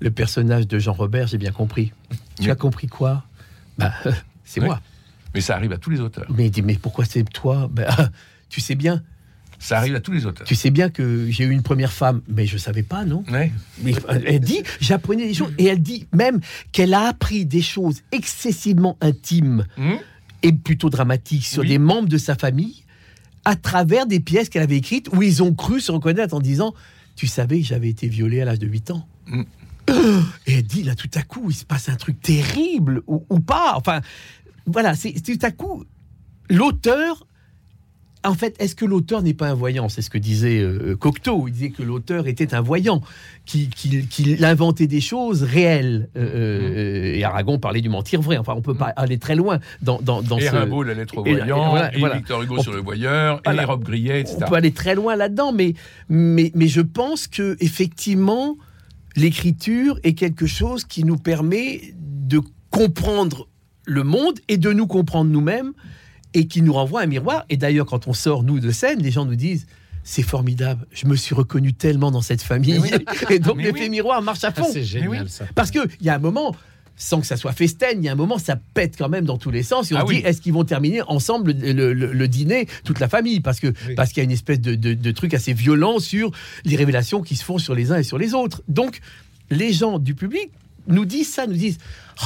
le 0.00 0.10
personnage 0.10 0.68
de 0.68 0.78
Jean 0.78 0.92
Robert, 0.92 1.26
j'ai 1.28 1.38
bien 1.38 1.52
compris. 1.52 1.92
Tu 2.38 2.44
Oui. 2.44 2.50
as 2.50 2.54
compris 2.56 2.86
quoi? 2.88 3.24
Bah, 3.78 3.92
c'est 4.44 4.60
Oui. 4.60 4.66
moi. 4.66 4.80
Mais 5.34 5.40
ça 5.40 5.54
arrive 5.56 5.72
à 5.72 5.78
tous 5.78 5.90
les 5.90 6.00
auteurs. 6.00 6.26
Mais 6.30 6.46
il 6.46 6.50
dit 6.50 6.62
Mais 6.62 6.74
pourquoi 6.74 7.04
c'est 7.06 7.24
toi? 7.24 7.68
Bah, 7.72 8.10
Tu 8.48 8.60
sais 8.60 8.74
bien, 8.74 9.02
Ça 9.58 9.78
arrive 9.78 9.94
à 9.94 10.00
tous 10.00 10.12
les 10.12 10.26
auteurs. 10.26 10.46
tu 10.46 10.54
sais 10.54 10.70
bien 10.70 10.90
que 10.90 11.28
j'ai 11.30 11.44
eu 11.44 11.50
une 11.50 11.62
première 11.62 11.92
femme, 11.92 12.20
mais 12.28 12.46
je 12.46 12.56
savais 12.58 12.82
pas, 12.82 13.04
non 13.04 13.24
Ouais. 13.30 13.50
Mais 13.82 13.94
elle 14.26 14.40
dit, 14.40 14.62
j'apprenais 14.80 15.26
des 15.26 15.34
choses, 15.34 15.52
et 15.58 15.64
elle 15.66 15.82
dit 15.82 16.06
même 16.14 16.40
qu'elle 16.72 16.94
a 16.94 17.08
appris 17.08 17.44
des 17.46 17.62
choses 17.62 18.02
excessivement 18.12 18.96
intimes 19.00 19.64
Hum 19.78 19.98
et 20.42 20.52
plutôt 20.52 20.90
dramatiques 20.90 21.46
sur 21.46 21.62
Oui. 21.62 21.68
des 21.70 21.78
membres 21.78 22.08
de 22.08 22.18
sa 22.18 22.34
famille 22.36 22.84
à 23.46 23.56
travers 23.56 24.06
des 24.06 24.20
pièces 24.20 24.48
qu'elle 24.50 24.62
avait 24.62 24.76
écrites 24.76 25.08
où 25.12 25.22
ils 25.22 25.42
ont 25.42 25.54
cru 25.54 25.80
se 25.80 25.90
reconnaître 25.90 26.34
en 26.34 26.40
disant 26.40 26.74
Tu 27.16 27.26
savais 27.26 27.60
que 27.60 27.66
j'avais 27.66 27.88
été 27.88 28.06
violée 28.06 28.42
à 28.42 28.44
l'âge 28.44 28.58
de 28.58 28.66
8 28.66 28.90
ans 28.92 29.08
Mm. 29.26 29.42
Et 30.46 30.54
elle 30.58 30.62
dit 30.64 30.82
là 30.82 30.94
tout 30.94 31.08
à 31.14 31.22
coup, 31.22 31.46
il 31.50 31.54
se 31.54 31.64
passe 31.64 31.88
un 31.88 31.96
truc 31.96 32.20
terrible 32.20 33.02
ou, 33.06 33.24
ou 33.30 33.40
pas. 33.40 33.74
Enfin, 33.76 34.00
voilà, 34.66 34.94
c'est 34.94 35.12
tout 35.20 35.38
à 35.42 35.50
coup 35.50 35.84
l'auteur. 36.50 37.26
En 38.26 38.34
fait, 38.34 38.56
est-ce 38.58 38.74
que 38.74 38.84
l'auteur 38.84 39.22
n'est 39.22 39.34
pas 39.34 39.48
un 39.48 39.54
voyant? 39.54 39.88
C'est 39.88 40.02
ce 40.02 40.10
que 40.10 40.18
disait 40.18 40.58
euh, 40.60 40.96
Cocteau. 40.96 41.46
Il 41.46 41.52
disait 41.52 41.70
que 41.70 41.82
l'auteur 41.82 42.26
était 42.26 42.54
un 42.54 42.60
voyant, 42.60 43.00
qu'il 43.44 43.68
qu'il 43.70 44.44
inventait 44.44 44.88
des 44.88 45.00
choses 45.00 45.44
réelles. 45.44 46.08
Euh, 46.16 46.26
euh, 46.26 47.14
et 47.14 47.22
Aragon 47.24 47.58
parlait 47.58 47.80
du 47.80 47.88
mentir 47.88 48.20
vrai. 48.20 48.36
Enfin, 48.36 48.54
on 48.56 48.62
peut 48.62 48.74
pas 48.74 48.92
aller 48.96 49.18
très 49.18 49.36
loin 49.36 49.60
dans, 49.80 50.00
dans, 50.00 50.22
dans 50.22 50.38
et 50.38 50.46
ce. 50.46 50.56
Rimbaud, 50.56 50.82
la 50.82 50.94
lettre 50.94 51.18
au 51.18 51.22
voyant, 51.22 51.66
et, 51.66 51.70
voilà, 51.70 51.94
et 51.94 51.98
voilà. 52.00 52.16
Victor 52.16 52.42
Hugo 52.42 52.56
On 52.58 52.62
sur 52.62 52.72
le 52.72 52.80
voyeur, 52.80 53.40
Voilà. 53.44 53.62
et 53.62 53.64
Rob 53.64 53.84
Grillet, 53.84 54.20
etc. 54.20 54.38
On 54.42 54.48
peut 54.48 54.56
aller 54.56 54.72
très 54.72 54.96
loin 54.96 55.14
là-dedans, 55.14 55.52
mais, 55.52 55.74
mais, 56.08 56.50
mais 56.54 56.68
je 56.68 56.80
pense 56.80 57.28
que 57.28 57.56
effectivement, 57.60 58.56
l'écriture 59.14 60.00
est 60.02 60.14
quelque 60.14 60.46
chose 60.46 60.84
qui 60.84 61.04
nous 61.04 61.16
permet 61.16 61.94
de 61.96 62.40
comprendre 62.70 63.48
le 63.84 64.02
monde 64.02 64.40
et 64.48 64.56
de 64.56 64.72
nous 64.72 64.88
comprendre 64.88 65.30
nous-mêmes 65.30 65.72
et 66.38 66.46
qui 66.46 66.60
nous 66.62 66.72
renvoie 66.72 67.00
un 67.02 67.06
miroir. 67.06 67.44
Et 67.48 67.56
d'ailleurs, 67.56 67.86
quand 67.86 68.06
on 68.08 68.12
sort, 68.12 68.42
nous, 68.42 68.60
de 68.60 68.70
scène, 68.70 69.00
les 69.02 69.10
gens 69.10 69.24
nous 69.24 69.36
disent 69.36 69.66
c'est 70.04 70.22
formidable, 70.22 70.86
je 70.92 71.06
me 71.06 71.16
suis 71.16 71.34
reconnu 71.34 71.72
tellement 71.72 72.10
dans 72.12 72.20
cette 72.20 72.42
famille. 72.42 72.78
Oui. 72.78 72.90
Et 73.30 73.38
donc, 73.40 73.56
l'effet 73.60 73.80
oui. 73.84 73.88
miroir 73.90 74.22
marche 74.22 74.44
à 74.44 74.48
Ah, 74.56 74.60
fond. 74.62 74.68
c'est 74.72 74.84
génial 74.84 75.24
oui. 75.24 75.28
ça. 75.28 75.46
Parce 75.56 75.70
qu'il 75.72 75.88
y 76.00 76.08
a 76.10 76.14
un 76.14 76.18
moment, 76.20 76.54
sans 76.96 77.20
que 77.20 77.26
ça 77.26 77.36
soit 77.36 77.52
festen, 77.52 77.98
il 77.98 78.04
y 78.04 78.08
a 78.08 78.12
un 78.12 78.16
moment, 78.16 78.38
ça 78.38 78.56
pète 78.74 78.94
quand 78.96 79.08
même 79.08 79.24
dans 79.24 79.36
tous 79.38 79.50
les 79.50 79.62
sens. 79.64 79.90
Et 79.90 79.94
on 79.94 79.98
Ah 79.98 80.06
se 80.06 80.12
dit, 80.12 80.18
est-ce 80.18 80.40
qu'ils 80.40 80.52
vont 80.52 80.64
terminer 80.64 81.02
ensemble 81.08 81.52
le, 81.52 81.92
le- 81.92 82.12
le 82.12 82.28
dîner, 82.28 82.68
toute 82.84 83.00
la 83.00 83.08
famille? 83.08 83.40
Parce 83.40 83.58
que 83.58 83.68
Oui. 83.88 83.94
parce 83.96 84.10
qu'il 84.10 84.18
y 84.18 84.20
a 84.20 84.24
une 84.24 84.30
espèce 84.30 84.60
de, 84.60 84.74
de- 84.76 84.94
de 84.94 85.10
truc 85.10 85.34
assez 85.34 85.52
violent 85.54 85.98
sur 85.98 86.30
les 86.64 86.76
révélations 86.76 87.20
qui 87.22 87.34
se 87.34 87.42
font 87.44 87.58
sur 87.58 87.74
les 87.74 87.90
uns 87.90 87.98
et 87.98 88.02
sur 88.04 88.18
les 88.18 88.32
autres. 88.34 88.62
Donc, 88.68 89.00
les 89.50 89.72
gens 89.72 89.98
du 89.98 90.14
public 90.14 90.50
nous 90.88 91.04
disent 91.04 91.32
ça, 91.32 91.46
nous 91.46 91.54
disent 91.54 91.78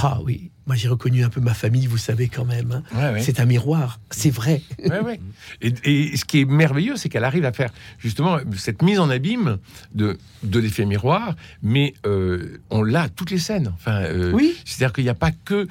Ah 0.03 0.19
oui, 0.25 0.51
moi 0.67 0.77
j'ai 0.77 0.89
reconnu 0.89 1.25
un 1.25 1.29
peu 1.29 1.41
ma 1.41 1.55
famille, 1.55 1.87
vous 1.87 1.99
savez 1.99 2.29
quand 2.29 2.45
même. 2.45 2.73
hein. 2.73 2.83
Ouais, 2.95 3.13
ouais. 3.15 3.23
C'est 3.23 3.41
un 3.41 3.45
miroir, 3.45 4.01
c'est 4.11 4.31
vrai. 4.31 4.63
Ouais. 4.85 5.21
Et, 5.63 5.73
et 6.13 6.17
ce 6.17 6.25
qui 6.25 6.41
est 6.41 6.45
merveilleux, 6.45 6.97
c'est 6.97 7.09
qu'elle 7.09 7.25
arrive 7.25 7.45
à 7.45 7.53
faire 7.53 7.71
justement 7.99 8.39
cette 8.57 8.83
mise 8.83 8.99
en 9.01 9.11
abîme 9.11 9.59
de, 9.95 10.17
de 10.45 10.59
l'effet 10.61 10.87
miroir, 10.87 11.35
mais 11.63 11.93
euh, 12.07 12.61
on 12.71 12.83
l'a 12.83 13.03
à 13.03 13.09
toutes 13.09 13.31
les 13.33 13.39
scènes. 13.39 13.73
Enfin, 13.75 14.03
euh, 14.05 14.33
Oui. 14.33 14.55
C'est-à-dire 14.65 14.93
qu'il 14.95 15.05
n'y 15.05 15.11
a 15.11 15.15
pas 15.15 15.33
que 15.33 15.67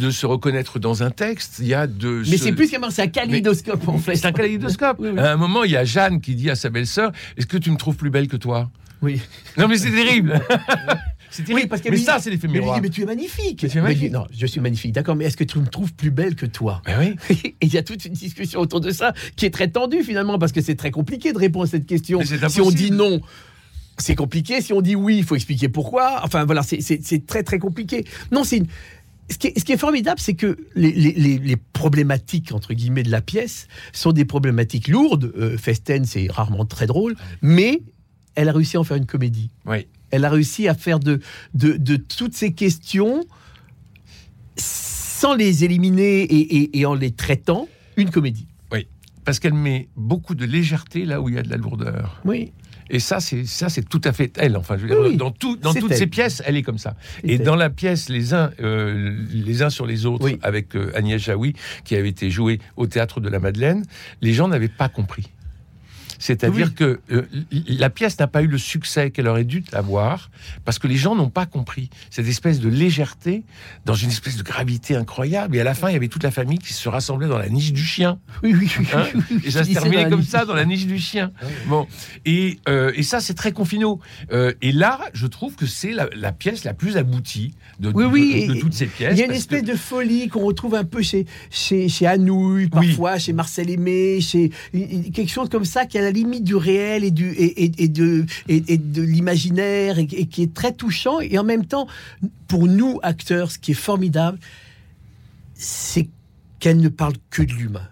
de 0.00 0.10
se 0.10 0.26
reconnaître 0.26 0.78
dans 0.78 1.02
un 1.02 1.10
texte, 1.10 1.56
il 1.60 1.66
y 1.66 1.74
a 1.74 1.86
de. 1.86 2.22
Mais 2.28 2.36
se- 2.38 2.44
c'est 2.44 2.52
plus 2.52 2.70
qu'un 2.70 2.90
c'est 2.90 3.02
un 3.02 3.08
kaléidoscope 3.08 3.86
en 3.88 3.98
fait. 3.98 4.16
C'est 4.16 4.26
un 4.26 4.32
kaléidoscope. 4.32 4.96
Oui, 5.00 5.10
oui. 5.12 5.18
À 5.20 5.32
un 5.32 5.36
moment, 5.36 5.62
il 5.64 5.70
y 5.72 5.76
a 5.76 5.84
Jeanne 5.84 6.20
qui 6.20 6.34
dit 6.34 6.50
à 6.50 6.54
sa 6.56 6.70
belle-sœur 6.70 7.12
Est-ce 7.36 7.46
que 7.46 7.58
tu 7.58 7.70
me 7.70 7.76
trouves 7.76 7.96
plus 7.96 8.10
belle 8.10 8.28
que 8.28 8.36
toi? 8.36 8.70
Oui. 9.02 9.20
Non, 9.56 9.68
mais 9.68 9.76
c'est 9.78 9.90
terrible. 9.92 10.40
c'est 11.30 11.42
terrible. 11.44 11.60
Oui, 11.62 11.66
parce 11.68 11.82
mais 11.84 11.90
lui 11.90 11.98
ça, 12.00 12.18
c'est 12.20 12.30
l'effet 12.30 12.46
Mais, 12.48 12.54
miroir. 12.54 12.76
dit, 12.76 12.80
mais 12.82 12.90
tu 12.90 13.02
es 13.02 13.06
magnifique. 13.06 13.62
Mais 13.62 13.68
tu 13.68 13.78
es 13.78 13.80
Mais 13.80 13.88
magnifique. 13.88 14.12
non, 14.12 14.26
je 14.30 14.46
suis 14.46 14.60
magnifique, 14.60 14.92
d'accord, 14.92 15.16
mais 15.16 15.24
est-ce 15.26 15.36
que 15.36 15.44
tu 15.44 15.58
me 15.58 15.66
trouves 15.66 15.92
plus 15.94 16.10
belle 16.10 16.34
que 16.34 16.46
toi? 16.46 16.82
Mais 16.86 16.94
oui. 16.98 17.14
Et 17.30 17.56
il 17.66 17.72
y 17.74 17.78
a 17.78 17.82
toute 17.82 18.04
une 18.04 18.12
discussion 18.14 18.60
autour 18.60 18.80
de 18.80 18.90
ça 18.90 19.12
qui 19.36 19.46
est 19.46 19.50
très 19.50 19.68
tendue 19.68 20.02
finalement, 20.02 20.38
parce 20.38 20.52
que 20.52 20.60
c'est 20.60 20.76
très 20.76 20.90
compliqué 20.90 21.32
de 21.32 21.38
répondre 21.38 21.64
à 21.64 21.68
cette 21.68 21.86
question. 21.86 22.20
Si 22.48 22.60
on 22.60 22.70
dit 22.70 22.90
non, 22.90 23.20
c'est 23.98 24.14
compliqué. 24.14 24.60
Si 24.60 24.72
on 24.72 24.80
dit 24.80 24.94
oui, 24.96 25.18
il 25.18 25.24
faut 25.24 25.34
expliquer 25.36 25.68
pourquoi. 25.68 26.20
Enfin 26.24 26.44
voilà, 26.44 26.62
c'est- 26.62 27.26
très 27.26 27.42
très 27.42 27.58
compliqué. 27.58 28.04
Non, 28.32 28.44
c'est 28.44 28.58
une... 28.58 28.66
Ce 29.30 29.36
qui, 29.36 29.48
est, 29.48 29.58
ce 29.58 29.64
qui 29.66 29.72
est 29.72 29.76
formidable, 29.76 30.18
c'est 30.18 30.32
que 30.32 30.56
les, 30.74 30.90
les- 30.90 31.12
les- 31.12 31.36
les 31.38 31.56
problématiques, 31.56 32.52
entre 32.52 32.72
guillemets, 32.72 33.02
de 33.02 33.10
la 33.10 33.20
pièce 33.20 33.68
sont 33.92 34.12
des 34.12 34.24
problématiques 34.24 34.88
lourdes. 34.88 35.32
Euh, 35.36 35.58
Festen, 35.58 36.06
c'est 36.06 36.28
rarement 36.30 36.64
très 36.64 36.86
drôle, 36.86 37.14
mais 37.42 37.82
elle 38.36 38.48
a 38.48 38.52
réussi 38.52 38.78
à 38.78 38.80
en 38.80 38.84
faire 38.84 38.96
une 38.96 39.04
comédie. 39.04 39.50
Oui. 39.66 39.86
Elle 40.10 40.24
a 40.24 40.30
réussi 40.30 40.68
à 40.68 40.74
faire 40.74 40.98
de, 41.00 41.20
de, 41.54 41.72
de 41.76 41.96
toutes 41.96 42.34
ces 42.34 42.52
questions, 42.52 43.24
sans 44.56 45.34
les 45.34 45.64
éliminer 45.64 46.22
et, 46.22 46.56
et- 46.56 46.78
et 46.78 46.86
en 46.86 46.94
les 46.94 47.10
traitant, 47.10 47.68
une 47.96 48.10
comédie. 48.10 48.46
Parce 49.24 49.40
qu'elle 49.40 49.52
met 49.52 49.88
beaucoup 49.94 50.34
de 50.34 50.46
légèreté 50.46 51.04
là 51.04 51.20
où 51.20 51.28
il 51.28 51.34
y 51.34 51.38
a 51.38 51.42
de 51.42 51.50
la 51.50 51.58
lourdeur. 51.58 52.22
Oui. 52.24 52.50
Et 52.88 52.98
ça, 52.98 53.20
c'est 53.20 53.44
ça, 53.44 53.68
c'est 53.68 53.86
tout 53.86 54.00
à 54.04 54.12
fait 54.14 54.32
elle. 54.38 54.56
Enfin, 54.56 54.78
je 54.78 54.82
veux 54.84 54.88
dire, 54.88 54.96
Oui, 55.02 55.08
oui. 55.10 55.16
dans, 55.18 55.30
tout, 55.30 55.56
dans 55.56 55.74
toutes 55.74 55.90
elle. 55.92 55.98
ces 55.98 56.06
pièces, 56.06 56.42
elle 56.46 56.56
est 56.56 56.62
comme 56.62 56.78
ça. 56.78 56.96
Et 57.24 57.34
elle. 57.34 57.42
dans 57.42 57.54
la 57.54 57.68
pièce, 57.68 58.08
les 58.08 58.32
uns, 58.32 58.50
euh, 58.62 59.14
les 59.30 59.60
uns 59.60 59.68
sur 59.68 59.84
les 59.84 60.06
autres, 60.06 60.24
Oui. 60.24 60.38
avec 60.40 60.74
euh, 60.76 60.90
Agnès 60.96 61.20
Jaoui, 61.20 61.52
qui 61.84 61.94
avait 61.94 62.08
été 62.08 62.30
jouée 62.30 62.58
au 62.78 62.86
théâtre 62.86 63.20
de 63.20 63.28
la 63.28 63.38
Madeleine, 63.38 63.84
les 64.22 64.32
gens 64.32 64.48
n'avaient 64.48 64.68
pas 64.68 64.88
compris. 64.88 65.24
C'est-à-dire 66.18 66.68
Oui. 66.68 66.74
que 66.74 67.00
euh, 67.12 67.22
la 67.68 67.90
pièce 67.90 68.18
n'a 68.18 68.26
pas 68.26 68.42
eu 68.42 68.46
le 68.46 68.58
succès 68.58 69.10
qu'elle 69.10 69.28
aurait 69.28 69.44
dû 69.44 69.64
avoir 69.72 70.30
parce 70.64 70.78
que 70.78 70.86
les 70.88 70.96
gens 70.96 71.14
n'ont 71.14 71.30
pas 71.30 71.46
compris 71.46 71.90
cette 72.10 72.26
espèce 72.26 72.60
de 72.60 72.68
légèreté 72.68 73.44
dans 73.84 73.94
une 73.94 74.08
espèce 74.10 74.36
de 74.36 74.42
gravité 74.42 74.96
incroyable. 74.96 75.56
Et 75.56 75.60
à 75.60 75.64
la 75.64 75.74
fin, 75.74 75.88
il 75.90 75.92
y 75.92 75.96
avait 75.96 76.08
toute 76.08 76.22
la 76.24 76.30
famille 76.30 76.58
qui 76.58 76.72
se 76.72 76.88
rassemblait 76.88 77.28
dans 77.28 77.38
la 77.38 77.48
niche 77.48 77.72
du 77.72 77.84
chien. 77.84 78.18
Oui, 78.42 78.54
oui, 78.58 78.68
oui. 78.78 78.86
Hein. 78.94 79.04
Et 79.44 79.50
ça 79.50 79.64
se 79.64 79.72
terminait 79.72 80.08
comme 80.08 80.22
ça 80.22 80.44
dans 80.44 80.54
la 80.54 80.64
niche 80.64 80.86
du 80.86 80.98
chien. 80.98 81.30
Bon, 81.66 81.86
et, 82.24 82.58
euh, 82.68 82.92
et 82.94 83.02
ça 83.02 83.20
c'est 83.20 83.34
très 83.34 83.52
confino. 83.52 84.00
Euh, 84.32 84.52
et 84.62 84.72
là, 84.72 85.00
je 85.12 85.26
trouve 85.26 85.54
que 85.54 85.66
c'est 85.66 85.92
la, 85.92 86.08
la 86.16 86.32
pièce 86.32 86.64
la 86.64 86.74
plus 86.74 86.96
aboutie 86.96 87.54
de, 87.80 87.90
Oui, 87.94 88.04
de- 88.04 88.08
oui, 88.08 88.46
de, 88.48 88.54
et- 88.54 88.58
toutes 88.60 88.74
ces 88.74 88.86
pièces. 88.86 89.12
Il 89.14 89.18
y 89.18 89.22
a 89.22 89.26
une 89.26 89.32
espèce 89.32 89.62
que- 89.62 89.66
de 89.72 89.76
folie 89.76 90.28
qu'on 90.28 90.44
retrouve 90.44 90.74
un 90.74 90.84
peu 90.84 91.02
chez, 91.02 91.26
chez, 91.50 91.88
chez 91.88 92.06
Anouilh, 92.06 92.68
parfois, 92.68 93.18
chez 93.18 93.32
Marcel 93.32 93.70
Aimé, 93.70 94.20
chez 94.20 94.50
quelque 94.72 95.30
chose 95.30 95.48
comme 95.48 95.64
ça 95.64 95.86
qui 95.86 95.98
à 95.98 96.02
la 96.08 96.12
limite 96.12 96.44
du 96.44 96.56
réel 96.56 97.04
et, 97.04 97.10
du, 97.10 97.28
et, 97.30 97.64
et- 97.64 97.72
et 97.84 97.88
de, 97.88 98.24
et, 98.48 98.62
et 98.68 98.78
de 98.78 99.02
l'imaginaire 99.02 99.98
et, 99.98 100.06
qui 100.06 100.42
est 100.42 100.54
très 100.54 100.72
touchant. 100.72 101.20
Et 101.20 101.38
en 101.38 101.44
même 101.44 101.66
temps, 101.66 101.86
pour 102.48 102.66
nous, 102.66 102.98
acteurs, 103.02 103.50
ce 103.50 103.58
qui 103.58 103.72
est 103.72 103.74
formidable, 103.74 104.38
c'est 105.54 106.08
qu'elle 106.60 106.78
ne 106.80 106.88
parle 106.88 107.14
que 107.30 107.42
de 107.42 107.52
l'humain. 107.52 107.86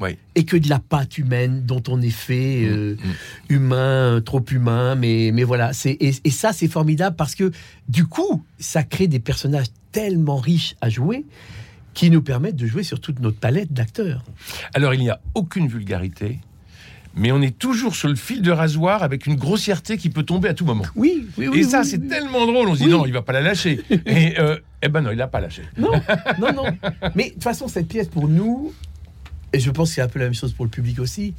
Oui. 0.00 0.16
Et 0.34 0.44
que 0.44 0.56
de 0.56 0.68
la 0.68 0.80
pâte 0.80 1.16
humaine 1.18 1.64
dont 1.64 1.82
on 1.88 2.00
est 2.02 2.10
fait, 2.10 2.64
euh, 2.64 2.96
Mm. 2.96 3.54
humain, 3.54 4.20
trop 4.24 4.44
humain, 4.50 4.94
mais, 4.96 5.30
mais 5.32 5.44
voilà. 5.44 5.72
C'est, 5.72 5.96
et 6.00 6.30
ça, 6.30 6.52
c'est 6.52 6.66
formidable 6.68 7.14
parce 7.16 7.34
que 7.36 7.52
du 7.88 8.04
coup, 8.06 8.42
ça 8.58 8.82
crée 8.82 9.06
des 9.06 9.20
personnages 9.20 9.68
tellement 9.92 10.38
riches 10.38 10.74
à 10.80 10.88
jouer 10.88 11.24
qui 11.94 12.10
nous 12.10 12.22
permettent 12.22 12.56
de 12.56 12.66
jouer 12.66 12.82
sur 12.82 13.00
toute 13.00 13.20
notre 13.20 13.38
palette 13.38 13.72
d'acteurs. 13.72 14.24
Alors 14.74 14.94
il 14.94 15.00
n'y 15.00 15.10
a 15.10 15.20
aucune 15.34 15.68
vulgarité. 15.68 16.38
Mais 17.14 17.30
on 17.32 17.42
est 17.42 17.56
toujours 17.56 17.94
sur 17.94 18.08
le 18.08 18.14
fil 18.14 18.40
de 18.42 18.50
rasoir 18.50 19.02
avec 19.02 19.26
une 19.26 19.34
grossièreté 19.34 19.98
qui 19.98 20.08
peut 20.08 20.22
tomber 20.22 20.48
à 20.48 20.54
tout 20.54 20.64
moment. 20.64 20.84
Oui, 20.94 21.26
oui, 21.36 21.48
oui. 21.48 21.60
et 21.60 21.62
ça, 21.64 21.80
oui, 21.80 21.86
c'est 21.86 22.08
tellement 22.08 22.46
drôle. 22.46 22.68
On 22.68 22.74
se 22.74 22.82
dit 22.84 22.88
non, 22.88 23.04
il 23.04 23.12
va 23.12 23.22
pas 23.22 23.32
la 23.32 23.42
lâcher. 23.42 23.80
et 24.06 24.38
euh, 24.38 24.56
eh 24.82 24.88
ben 24.88 25.02
non, 25.02 25.10
il 25.10 25.18
l'a 25.18 25.28
pas 25.28 25.40
lâché. 25.40 25.62
Non, 25.76 25.92
non, 26.40 26.52
non. 26.52 26.64
Mais 27.14 27.28
de 27.28 27.34
toute 27.34 27.42
façon, 27.42 27.68
cette 27.68 27.88
pièce 27.88 28.08
pour 28.08 28.28
nous, 28.28 28.72
et 29.52 29.60
je 29.60 29.70
pense 29.70 29.90
que 29.90 29.94
c'est 29.96 30.00
un 30.00 30.08
peu 30.08 30.18
la 30.18 30.26
même 30.26 30.34
chose 30.34 30.52
pour 30.52 30.64
le 30.64 30.70
public 30.70 30.98
aussi, 30.98 31.34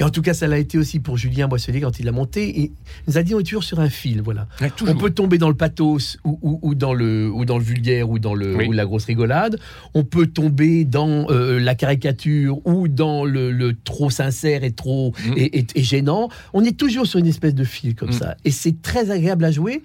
et 0.00 0.04
en 0.04 0.10
tout 0.10 0.22
cas, 0.22 0.34
ça 0.34 0.46
l'a 0.48 0.58
été 0.58 0.76
aussi 0.76 0.98
pour 0.98 1.16
Julien 1.16 1.46
Boisselier 1.46 1.80
quand 1.80 1.98
il 2.00 2.04
l'a 2.06 2.12
monté, 2.12 2.58
il 2.60 2.70
nous 3.06 3.16
a 3.16 3.22
dit 3.22 3.34
on 3.34 3.38
est 3.40 3.44
toujours 3.44 3.62
sur 3.62 3.78
un 3.78 3.88
fil, 3.88 4.22
voilà. 4.22 4.48
Ouais. 4.60 4.72
On 4.88 4.96
peut 4.96 5.10
tomber 5.10 5.38
dans 5.38 5.48
le 5.48 5.54
pathos 5.54 6.18
ou, 6.24 6.38
ou- 6.42 6.58
ou 6.62 6.74
dans, 6.74 6.92
le, 6.94 7.30
ou 7.30 7.44
dans 7.44 7.58
le 7.58 7.64
vulgaire 7.64 8.10
ou 8.10 8.18
dans 8.18 8.34
le, 8.34 8.56
Oui. 8.56 8.66
ou 8.66 8.72
la 8.72 8.86
grosse 8.86 9.04
rigolade. 9.04 9.58
On 9.94 10.02
peut 10.02 10.26
tomber 10.26 10.84
dans 10.84 11.26
euh, 11.30 11.60
la 11.60 11.74
caricature 11.76 12.58
ou 12.66 12.88
dans 12.88 13.24
le, 13.24 13.52
le 13.52 13.76
trop 13.84 14.10
sincère 14.10 14.64
et 14.64 14.72
trop 14.72 15.12
Mm. 15.26 15.32
et, 15.36 15.58
et- 15.60 15.66
et 15.76 15.82
gênant. 15.82 16.28
On 16.54 16.64
est 16.64 16.76
toujours 16.76 17.06
sur 17.06 17.18
une 17.20 17.26
espèce 17.28 17.54
de 17.54 17.64
fil 17.64 17.94
comme 17.94 18.08
Mm. 18.10 18.12
ça. 18.18 18.36
Et 18.44 18.50
c'est 18.50 18.82
très 18.82 19.10
agréable 19.12 19.44
à 19.44 19.52
jouer 19.52 19.82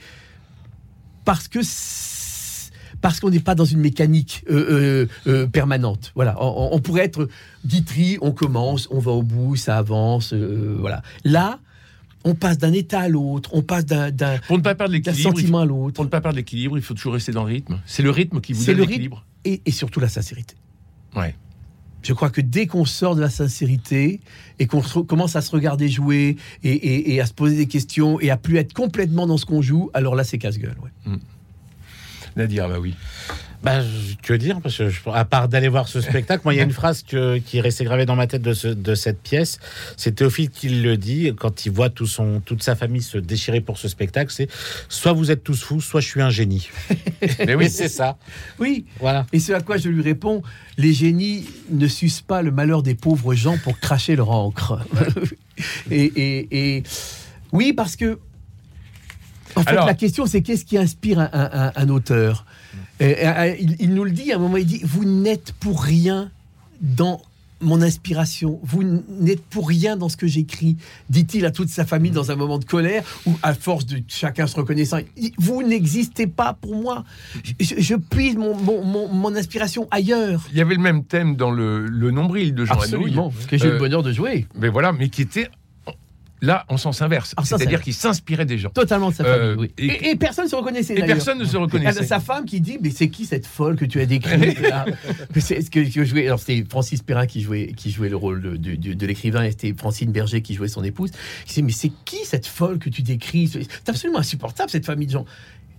parce 1.25 1.47
que 1.47 1.59
c'est- 1.61 2.18
parce 3.01 3.19
qu'on 3.19 3.29
n'est 3.29 3.39
pas 3.39 3.55
dans 3.55 3.65
une 3.65 3.79
mécanique 3.79 4.43
euh, 4.49 5.05
euh, 5.27 5.31
euh, 5.31 5.47
permanente. 5.47 6.11
Voilà, 6.15 6.35
on, 6.43 6.69
on 6.73 6.79
pourrait 6.79 7.03
être 7.05 7.27
Guitry, 7.65 8.17
on 8.21 8.31
commence, 8.31 8.87
on 8.91 8.99
va 8.99 9.11
au 9.11 9.23
bout, 9.23 9.55
ça 9.55 9.77
avance, 9.77 10.33
voilà. 10.33 11.01
Là, 11.23 11.59
on 12.25 12.35
passe 12.35 12.57
d'un 12.57 12.73
état 12.73 12.99
à 13.01 13.07
l'autre, 13.07 13.51
on 13.53 13.61
passe 13.61 13.85
d'un 13.85 14.11
d'un- 14.11 14.37
Pour 14.47 14.57
ne 14.57 14.63
pas 14.63 14.75
perdre 14.75 14.91
d'un 14.91 14.97
l'équilibre, 14.97 15.19
il 15.19 15.23
faut- 15.23 15.37
sentiment 15.37 15.59
à 15.59 15.65
l'autre. 15.65 15.93
pour 15.93 16.03
ne 16.03 16.09
pas 16.09 16.19
perdre 16.21 16.35
l'équilibre, 16.37 16.77
il 16.77 16.83
faut 16.83 16.93
toujours 16.93 17.13
rester 17.13 17.31
dans 17.31 17.43
le 17.45 17.51
rythme. 17.53 17.79
C'est 17.85 18.03
le 18.03 18.09
rythme 18.11 18.41
qui 18.41 18.53
vous 18.53 18.61
donne 18.73 18.81
l'équilibre. 18.89 19.25
et, 19.45 19.61
et 19.65 19.71
surtout 19.71 19.99
la 20.01 20.09
sincérité. 20.09 20.55
Ouais. 21.15 21.33
Je 22.01 22.13
crois 22.13 22.29
que 22.29 22.39
dès 22.41 22.65
qu'on 22.67 22.85
sort 22.85 23.15
de 23.15 23.21
la 23.21 23.29
sincérité 23.29 24.21
et 24.57 24.67
qu'on 24.67 24.81
commence 24.81 25.35
à 25.35 25.41
se 25.41 25.51
regarder 25.51 25.89
jouer 25.89 26.37
et, 26.63 26.71
et- 26.71 27.13
et 27.13 27.19
à 27.21 27.25
se 27.25 27.33
poser 27.33 27.57
des 27.57 27.67
questions 27.67 28.19
et 28.21 28.29
à 28.29 28.37
plus 28.37 28.57
être 28.57 28.73
complètement 28.73 29.27
dans 29.27 29.37
ce 29.37 29.45
qu'on 29.45 29.61
joue, 29.61 29.89
alors 29.93 30.15
là 30.15 30.23
c'est 30.23 30.37
casse-gueule. 30.37 30.77
ouais. 30.83 31.13
Nadir, 32.39 32.67
bah 32.69 32.79
oui. 32.79 32.95
Bah, 33.61 33.81
je- 33.81 34.15
que 34.23 34.33
dire 34.33 34.61
Parce 34.63 34.77
que 34.77 34.87
je- 34.89 35.01
à 35.13 35.25
part 35.25 35.49
d'aller 35.49 35.67
voir 35.67 35.89
ce 35.89 35.99
spectacle, 35.99 36.43
moi, 36.45 36.53
il 36.53 36.57
y 36.57 36.59
a 36.61 36.63
une 36.63 36.71
phrase 36.71 37.03
que- 37.03 37.39
qui 37.39 37.57
est 37.57 37.61
restée 37.61 37.83
gravée 37.83 38.05
dans 38.05 38.15
ma 38.15 38.25
tête 38.25 38.41
de, 38.41 38.53
ce- 38.53 38.69
de 38.69 38.95
cette 38.95 39.21
pièce. 39.21 39.59
C'est 39.97 40.15
Théophile 40.15 40.49
qui 40.49 40.69
le 40.69 40.95
dit 40.95 41.33
quand 41.37 41.65
il 41.65 41.71
voit 41.73 41.89
tout 41.89 42.07
son, 42.07 42.39
toute 42.39 42.63
sa 42.63 42.77
famille 42.77 43.01
se 43.01 43.17
déchirer 43.17 43.59
pour 43.59 43.77
ce 43.77 43.89
spectacle. 43.89 44.31
C'est 44.33 44.47
soit 44.87 45.11
vous 45.11 45.29
êtes 45.29 45.43
tous 45.43 45.61
fous, 45.61 45.81
soit 45.81 45.99
je 45.99 46.07
suis 46.07 46.21
un 46.21 46.29
génie. 46.29 46.69
Mais 47.21 47.55
Oui, 47.55 47.65
oui, 47.65 47.69
c'est 47.69 47.89
ça. 47.89 48.17
Oui, 48.59 48.85
Voilà. 49.01 49.25
et 49.33 49.39
ce 49.41 49.51
à 49.51 49.59
quoi 49.59 49.75
je 49.75 49.89
lui 49.89 50.01
réponds, 50.03 50.41
les 50.77 50.93
génies 50.93 51.43
ne 51.69 51.87
sucent 51.87 52.21
pas 52.21 52.41
le 52.41 52.51
malheur 52.51 52.81
des 52.81 52.95
pauvres 52.95 53.33
gens 53.33 53.57
pour 53.57 53.77
cracher 53.81 54.15
leur 54.15 54.29
encre. 54.31 54.79
et, 55.91 56.05
et- 56.05 56.77
et- 56.77 56.83
oui, 57.51 57.73
parce 57.73 57.97
que 57.97 58.19
en 59.59 59.63
fait, 59.63 59.69
Alors- 59.71 59.85
la 59.85 59.93
question 59.93 60.25
c'est 60.25 60.41
qu'est-ce 60.41 60.65
qui 60.65 60.77
inspire 60.77 61.19
un, 61.19 61.29
un- 61.33 61.49
un- 61.67 61.71
un 61.75 61.89
auteur 61.89 62.45
Et, 62.99 63.15
euh, 63.27 63.55
il, 63.59 63.75
il 63.79 63.93
nous 63.93 64.03
le 64.03 64.11
dit 64.11 64.31
à 64.31 64.35
un 64.35 64.39
moment, 64.39 64.57
il 64.57 64.65
dit 64.65 64.81
vous 64.83 65.05
n'êtes 65.05 65.53
pour 65.59 65.81
rien 65.83 66.31
dans 66.81 67.21
mon 67.61 67.81
inspiration, 67.81 68.57
vous 68.63 68.83
n'êtes 69.19 69.41
pour 69.43 69.67
rien 69.67 69.97
dans 69.97 70.07
ce 70.07 70.15
que 70.15 70.27
j'écris, 70.27 70.77
dit-il 71.09 71.45
à 71.45 71.51
toute 71.51 71.67
sa 71.67 71.85
famille 71.85 72.11
dans 72.11 72.31
un 72.31 72.37
moment 72.37 72.57
de 72.57 72.63
colère, 72.63 73.03
ou 73.25 73.33
à 73.43 73.53
force 73.53 73.85
de 73.85 74.01
chacun 74.07 74.47
se 74.47 74.55
reconnaissant, 74.55 74.99
vous 75.37 75.61
n'existez 75.61 76.25
pas 76.25 76.53
pour 76.53 76.75
moi. 76.81 77.03
Je, 77.59 77.75
je 77.77 77.95
puise 77.95 78.37
mon, 78.37 78.55
mon- 78.55 78.85
mon- 78.85 79.09
mon 79.09 79.35
inspiration 79.35 79.89
ailleurs. 79.91 80.47
il 80.53 80.57
y 80.57 80.61
avait 80.61 80.75
le 80.75 80.81
même 80.81 81.03
thème 81.03 81.35
dans 81.35 81.51
le, 81.51 81.85
le 81.85 82.11
nombril 82.11 82.55
de 82.55 82.63
Jean 82.63 82.79
Anouilh. 82.79 83.13
que 83.49 83.57
j'ai 83.57 83.65
Euh, 83.67 83.73
le 83.73 83.77
bonheur 83.79 84.03
de 84.03 84.13
jouer. 84.13 84.47
Mais 84.57 84.69
voilà, 84.69 84.93
mais 84.93 85.09
qui 85.09 85.21
était 85.21 85.49
là 86.41 86.65
en 86.69 86.77
sens 86.77 87.01
inverse. 87.01 87.35
C'est-à-dire 87.43 87.81
qu'il 87.81 87.93
s'inspirait 87.93 88.45
des 88.45 88.57
gens. 88.57 88.69
Totalement 88.69 89.09
de 89.09 89.15
sa 89.15 89.23
Euh, 89.25 89.53
famille, 89.55 89.71
oui. 89.77 89.83
et- 89.85 89.87
Et, 89.87 90.09
et 90.11 90.15
personne 90.15 90.45
ne 90.45 90.49
se 90.49 90.55
reconnaissait 90.55 90.95
Et 90.97 91.03
personne 91.03 91.37
ne 91.39 91.45
se 91.45 91.57
reconnaissait. 91.57 92.05
sa 92.05 92.19
femme 92.19 92.45
qui 92.45 92.61
dit 92.61 92.77
mais 92.81 92.89
c'est 92.91 93.09
qui 93.09 93.25
cette 93.25 93.45
folle 93.45 93.75
que 93.75 93.85
tu 93.85 93.99
as 93.99 94.05
décrite 94.05 94.59
là 94.61 94.85
C'est 95.39 95.61
ce 95.61 95.69
que, 95.69 95.79
que 95.93 96.05
jouait 96.05 96.27
alors 96.27 96.39
c'était 96.39 96.63
Francis 96.69 97.01
Perrin 97.01 97.25
qui 97.27 97.41
jouait 97.41 97.73
qui 97.75 97.91
jouait 97.91 98.09
le 98.09 98.15
rôle 98.15 98.41
de, 98.41 98.55
de- 98.57 98.75
de- 98.75 98.93
de 98.93 99.05
l'écrivain 99.05 99.43
et 99.43 99.51
c'était 99.51 99.73
Francine 99.77 100.11
Berger 100.11 100.41
qui 100.41 100.53
jouait 100.53 100.67
son 100.67 100.83
épouse. 100.83 101.11
Qui 101.45 101.61
mais 101.63 101.71
c'est 101.71 101.91
qui 102.05 102.17
cette 102.25 102.47
folle 102.47 102.79
que 102.79 102.89
tu 102.89 103.01
décris? 103.01 103.47
C'est 103.47 103.89
absolument 103.89 104.19
insupportable 104.19 104.69
cette 104.69 104.85
famille 104.85 105.07
de 105.07 105.11
gens. 105.13 105.25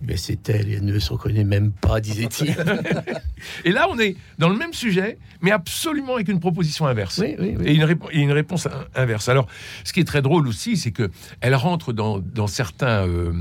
Mais 0.01 0.17
c'est 0.17 0.49
elle, 0.49 0.71
elle 0.71 0.85
ne 0.85 0.99
se 0.99 1.13
reconnaît 1.13 1.43
même 1.43 1.71
pas, 1.71 2.01
disait-il. 2.01 2.55
et 3.65 3.71
là, 3.71 3.87
on 3.89 3.99
est 3.99 4.15
dans 4.39 4.49
le 4.49 4.57
même 4.57 4.73
sujet, 4.73 5.17
mais 5.41 5.51
absolument 5.51 6.15
avec 6.15 6.27
une 6.27 6.39
proposition 6.39 6.87
inverse. 6.87 7.19
Oui, 7.19 7.35
oui, 7.39 7.55
oui. 7.57 7.65
Et, 7.67 7.75
une 7.75 7.97
et, 8.11 8.19
une 8.19 8.31
réponse 8.31 8.67
inverse. 8.95 9.29
Alors, 9.29 9.47
ce 9.83 9.93
qui 9.93 9.99
est 9.99 10.05
très 10.05 10.21
drôle 10.21 10.47
aussi, 10.47 10.77
c'est 10.77 10.91
que 10.91 11.11
elle 11.39 11.55
rentre 11.55 11.93
dans, 11.93 12.19
dans 12.19 12.47
certains, 12.47 13.07
euh, 13.07 13.33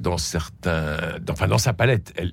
dans 0.00 0.18
certains, 0.18 1.18
dans, 1.20 1.32
enfin 1.32 1.48
dans 1.48 1.58
sa 1.58 1.72
palette. 1.72 2.12
Elle, 2.16 2.32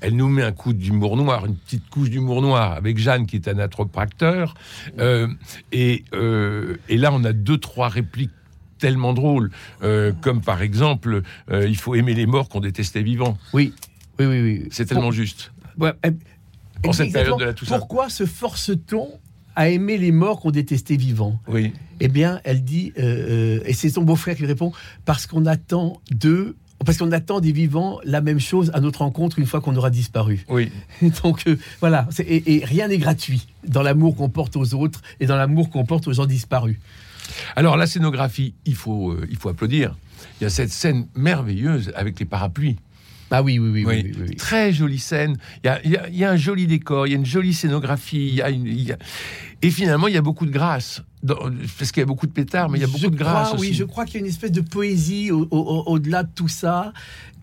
elle 0.00 0.16
nous 0.16 0.28
met 0.28 0.42
un 0.42 0.52
coup 0.52 0.72
d'humour 0.72 1.16
noir, 1.16 1.46
une 1.46 1.56
petite 1.56 1.88
couche 1.88 2.10
d'humour 2.10 2.42
noir 2.42 2.72
avec 2.72 2.98
Jeanne 2.98 3.26
qui 3.26 3.36
est 3.36 3.48
un 3.48 3.58
atropracteur. 3.58 4.54
Euh, 4.98 5.28
et, 5.72 6.04
euh, 6.12 6.76
et 6.88 6.96
là, 6.96 7.10
on 7.12 7.24
a 7.24 7.32
deux, 7.32 7.58
trois 7.58 7.88
répliques 7.88 8.30
tellement 8.78 9.12
drôles, 9.12 9.50
euh, 9.82 10.12
comme 10.20 10.40
par 10.40 10.62
exemple, 10.62 11.22
euh, 11.50 11.66
il 11.66 11.76
faut 11.76 11.94
aimer 11.94 12.14
les 12.14 12.26
morts 12.26 12.48
qu'on 12.48 12.60
détestait 12.60 13.02
vivants. 13.02 13.38
Oui, 13.52 13.72
oui, 14.18 14.26
oui. 14.26 14.40
oui. 14.42 14.68
C'est 14.70 14.86
tellement 14.86 15.10
juste. 15.10 15.52
Ouais, 15.78 15.92
en 16.86 16.92
cette 16.92 17.12
période 17.12 17.38
de 17.38 17.44
la 17.44 17.54
Toussaint. 17.54 17.78
Pourquoi 17.78 18.08
se 18.08 18.26
force-t-on 18.26 19.08
à 19.54 19.68
aimer 19.68 19.98
les 19.98 20.12
morts 20.12 20.40
qu'on 20.40 20.50
détestait 20.50 20.96
vivants? 20.96 21.38
Oui. 21.48 21.72
Eh 22.00 22.08
bien, 22.08 22.40
elle 22.44 22.62
dit, 22.62 22.92
euh, 22.98 23.60
et 23.64 23.72
c'est 23.72 23.88
son 23.88 24.02
beau-frère 24.02 24.36
qui 24.36 24.46
répond, 24.46 24.72
parce 25.04 25.26
qu'on 25.26 25.46
attend 25.46 26.00
d'eux 26.10 26.56
parce 26.84 26.98
qu'on 26.98 27.10
attend 27.12 27.40
des 27.40 27.52
vivants 27.52 28.00
la 28.04 28.20
même 28.20 28.38
chose 28.38 28.70
à 28.74 28.80
notre 28.80 29.00
rencontre 29.00 29.38
une 29.38 29.46
fois 29.46 29.60
qu'on 29.60 29.74
aura 29.76 29.90
disparu. 29.90 30.44
Oui. 30.48 30.70
Donc 31.22 31.44
euh, 31.46 31.56
voilà, 31.80 32.06
et, 32.18 32.56
et, 32.56 32.64
rien 32.64 32.88
n'est 32.88 32.98
gratuit 32.98 33.46
dans 33.66 33.82
l'amour 33.82 34.14
qu'on 34.14 34.28
porte 34.28 34.56
aux 34.56 34.74
autres 34.74 35.00
et 35.18 35.26
dans 35.26 35.36
l'amour 35.36 35.70
qu'on 35.70 35.84
porte 35.84 36.06
aux 36.06 36.12
gens 36.12 36.26
disparus. 36.26 36.76
Alors 37.56 37.76
la 37.76 37.86
scénographie, 37.86 38.54
il 38.64 38.74
faut, 38.74 39.12
euh, 39.12 39.26
il 39.30 39.36
faut 39.36 39.48
applaudir. 39.48 39.96
Il 40.40 40.44
y 40.44 40.46
a 40.46 40.50
cette 40.50 40.70
scène 40.70 41.06
merveilleuse 41.14 41.92
avec 41.94 42.18
les 42.18 42.26
parapluies. 42.26 42.76
Ah 43.30 43.42
oui, 43.42 43.58
oui, 43.58 43.70
oui. 43.70 43.84
oui. 43.86 44.12
oui. 44.28 44.36
Très 44.36 44.72
jolie 44.72 44.98
scène. 44.98 45.36
Il 45.64 45.66
y, 45.66 45.70
a, 45.70 45.80
il, 45.84 45.90
y 45.90 45.96
a, 45.96 46.08
il 46.08 46.16
y, 46.16 46.24
a, 46.24 46.30
un 46.30 46.36
joli 46.36 46.66
décor, 46.66 47.06
il 47.06 47.10
y 47.10 47.14
a 47.14 47.18
une 47.18 47.26
jolie 47.26 47.54
scénographie. 47.54 48.28
Il 48.28 48.34
y 48.34 48.42
a 48.42 48.50
une, 48.50 48.66
il 48.66 48.82
y 48.82 48.92
a... 48.92 48.98
Et 49.62 49.70
finalement, 49.70 50.06
il 50.06 50.14
y 50.14 50.16
a 50.16 50.22
beaucoup 50.22 50.46
de 50.46 50.52
grâce. 50.52 51.02
Dans, 51.22 51.36
parce 51.78 51.90
qu'il 51.90 52.02
y 52.02 52.04
a 52.04 52.06
beaucoup 52.06 52.26
de 52.26 52.32
pétards, 52.32 52.68
mais 52.68 52.78
il 52.78 52.82
y 52.82 52.84
a 52.84 52.88
beaucoup 52.88 53.00
je 53.00 53.08
de 53.08 53.16
grâce. 53.16 53.48
Crois, 53.48 53.58
aussi. 53.58 53.70
Oui, 53.70 53.74
je 53.74 53.84
crois 53.84 54.04
qu'il 54.04 54.14
y 54.14 54.18
a 54.18 54.20
une 54.20 54.30
espèce 54.30 54.52
de 54.52 54.60
poésie 54.60 55.32
au-delà 55.32 55.50
au, 55.50 55.84
au, 55.86 55.98
de 55.98 56.28
tout 56.34 56.48
ça. 56.48 56.92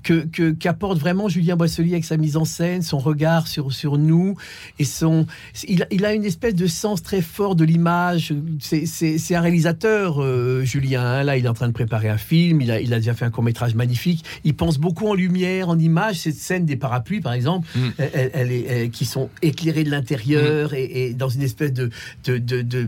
Que, 0.03 0.51
qu'apporte 0.51 0.99
vraiment 0.99 1.29
Julien 1.29 1.55
Boisselier 1.55 1.93
avec 1.93 2.05
sa 2.05 2.17
mise 2.17 2.35
en 2.35 2.45
scène, 2.45 2.81
son 2.81 2.97
regard 2.97 3.47
sur, 3.47 3.71
sur 3.71 3.97
nous 3.97 4.35
et 4.77 4.83
son 4.83 5.25
il, 5.67 5.87
il 5.91 6.05
a 6.05 6.13
une 6.13 6.25
espèce 6.25 6.55
de 6.55 6.67
sens 6.67 7.01
très 7.01 7.21
fort 7.21 7.55
de 7.55 7.63
l'image. 7.63 8.33
C'est, 8.59 9.35
un 9.35 9.41
réalisateur, 9.41 10.21
euh, 10.21 10.63
Julien. 10.63 11.03
Hein. 11.03 11.23
Là, 11.23 11.37
il 11.37 11.45
est 11.45 11.49
en 11.49 11.53
train 11.53 11.67
de 11.67 11.73
préparer 11.73 12.09
un 12.09 12.17
film. 12.17 12.61
Il 12.61 12.71
a, 12.71 12.79
il 12.79 12.93
a 12.93 12.97
déjà 12.97 13.13
fait 13.13 13.25
un 13.25 13.31
court 13.31 13.43
métrage 13.43 13.75
magnifique. 13.75 14.23
Il 14.43 14.55
pense 14.55 14.77
beaucoup 14.77 15.07
en 15.07 15.13
lumière, 15.13 15.69
en 15.69 15.79
image. 15.79 16.19
Cette 16.19 16.35
scène 16.35 16.65
des 16.65 16.75
parapluies, 16.75 17.21
par 17.21 17.33
exemple, 17.33 17.67
mm. 17.75 17.89
elle, 17.97 18.31
elle, 18.33 18.51
est, 18.51 18.65
elle, 18.67 18.89
qui 18.89 19.05
sont 19.05 19.29
éclairées 19.41 19.83
de 19.83 19.91
l'intérieur 19.91 20.71
mm. 20.71 20.75
et, 20.75 21.05
et, 21.05 21.13
dans 21.13 21.29
une 21.29 21.41
espèce 21.41 21.73
de, 21.73 21.89
de, 22.25 22.37
de, 22.37 22.61
de 22.61 22.87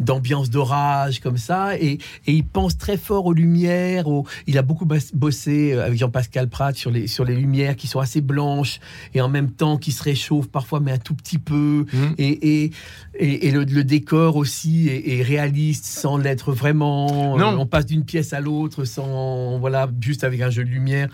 d'ambiance 0.00 0.50
d'orage 0.50 1.20
comme 1.20 1.38
ça. 1.38 1.76
Et, 1.78 1.98
et, 2.26 2.32
il 2.32 2.44
pense 2.44 2.78
très 2.78 2.96
fort 2.96 3.26
aux 3.26 3.32
lumières. 3.32 4.08
Aux... 4.08 4.26
Il 4.46 4.58
a 4.58 4.62
beaucoup 4.62 4.86
bossé 5.14 5.72
avec 5.72 5.98
Jean-Pascal 5.98 6.48
Pratt 6.52 6.76
sur 6.76 6.92
les, 6.92 7.08
sur 7.08 7.24
les 7.24 7.34
lumières 7.34 7.74
qui 7.74 7.88
sont 7.88 7.98
assez 7.98 8.20
blanches 8.20 8.78
et 9.14 9.20
en 9.20 9.28
même 9.28 9.50
temps 9.50 9.76
qui 9.78 9.90
se 9.90 10.02
réchauffent 10.02 10.48
parfois, 10.48 10.78
mais 10.78 10.92
un 10.92 10.98
tout 10.98 11.14
petit 11.14 11.38
peu. 11.38 11.86
Mmh. 11.92 11.98
Et, 12.18 12.62
et, 12.64 12.70
et, 13.14 13.48
et 13.48 13.50
le, 13.50 13.64
le, 13.64 13.82
décor 13.82 14.36
aussi 14.36 14.88
est, 14.88 15.18
est 15.18 15.22
réaliste 15.22 15.84
sans 15.84 16.16
l'être 16.16 16.52
vraiment. 16.52 17.36
Non. 17.36 17.58
on 17.58 17.66
passe 17.66 17.86
d'une 17.86 18.04
pièce 18.04 18.32
à 18.32 18.40
l'autre 18.40 18.84
sans. 18.84 19.58
Voilà, 19.58 19.90
juste 20.00 20.22
avec 20.22 20.40
un 20.40 20.50
jeu 20.50 20.62
de 20.62 20.70
lumière. 20.70 21.08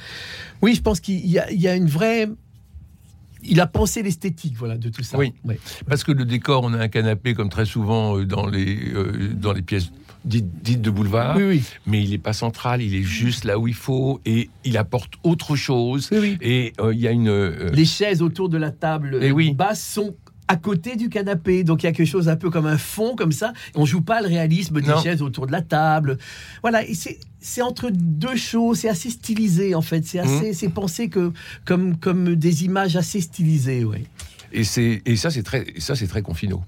Oui, 0.61 0.75
je 0.75 0.83
pense 0.83 1.01
qu'il 1.01 1.25
y, 1.25 1.41
y, 1.51 1.69
a 1.69 1.75
une 1.75 1.89
vraie 1.89 2.29
il 3.45 3.61
a 3.61 3.67
pensé 3.67 4.03
l'esthétique, 4.03 4.57
voilà, 4.59 4.77
de 4.77 4.89
tout 4.89 5.05
ça. 5.05 5.17
Oui, 5.17 5.33
parce 5.89 6.03
que 6.03 6.13
le 6.13 6.25
décor, 6.25 6.65
on 6.65 6.75
a 6.75 6.79
un 6.79 6.89
canapé 6.89 7.35
comme 7.35 7.49
très 7.49 7.67
souvent 7.67 8.19
dans 8.25 8.47
les 8.47 8.93
euh, 8.93 9.33
dans 9.33 9.53
les 9.53 9.63
pièces 9.63 9.91
dites, 10.29 10.63
dites 10.63 10.83
de 10.83 10.91
boulevard, 10.91 11.37
oui, 11.37 11.45
oui. 11.45 11.63
mais 11.87 12.03
il 12.03 12.11
n'est 12.11 12.19
pas 12.19 12.33
central, 12.33 12.83
il 12.83 12.95
est 12.95 13.03
juste 13.03 13.45
là 13.45 13.59
où 13.59 13.67
il 13.67 13.75
faut 13.75 14.21
et 14.25 14.51
il 14.65 14.77
apporte 14.77 15.15
autre 15.23 15.57
chose. 15.57 16.09
Oui, 16.13 16.39
et 16.41 16.73
euh, 16.81 16.95
il 16.95 17.01
y 17.01 17.09
a 17.09 17.11
une 17.11 17.29
euh... 17.29 17.71
les 17.73 17.85
chaises 17.85 18.23
autour 18.23 18.49
de 18.49 18.59
la 18.59 18.71
table 18.71 19.19
et 19.23 19.33
oui. 19.33 19.53
basse 19.55 19.83
sont 19.83 20.15
à 20.49 20.57
côté 20.57 20.97
du 20.97 21.09
canapé. 21.09 21.63
Donc 21.63 21.83
il 21.83 21.87
y 21.87 21.89
a 21.89 21.93
quelque 21.93 22.07
chose 22.07 22.29
un 22.29 22.37
peu 22.37 22.51
comme 22.51 22.67
un 22.67 22.79
fond 22.79 23.15
comme 23.15 23.33
ça. 23.33 23.53
On 23.75 23.85
joue 23.85 24.01
pas 24.01 24.21
le 24.21 24.29
réalisme 24.29 24.81
des 24.81 24.89
non. 24.89 25.01
chaises 25.01 25.23
autour 25.23 25.47
de 25.47 25.53
la 25.53 25.63
table. 25.63 26.19
Voilà, 26.63 26.87
et 26.87 26.95
c'est 26.95 27.19
c'est 27.41 27.63
entre 27.63 27.91
deux 27.91 28.37
choses, 28.37 28.81
c'est 28.81 28.89
assez 28.89 29.11
stylisé 29.11 29.75
en 29.75 29.83
fait, 29.83 30.05
c'est 30.05 30.19
assez 30.19 30.51
mmh. 30.51 30.55
c'est 30.55 30.69
pensé 30.71 31.09
que 31.09 31.33
comme 31.65 31.97
comme 31.97 32.35
des 32.35 32.65
images 32.65 32.97
assez 32.97 33.21
stylisées, 33.21 33.85
ouais. 33.85 34.05
Et 34.53 34.65
c'est 34.65 35.03
et 35.05 35.17
ça 35.17 35.31
c'est 35.31 35.43
très 35.43 35.67
ça 35.79 35.95
c'est 35.95 36.09
très 36.09 36.23
confino. 36.23 36.63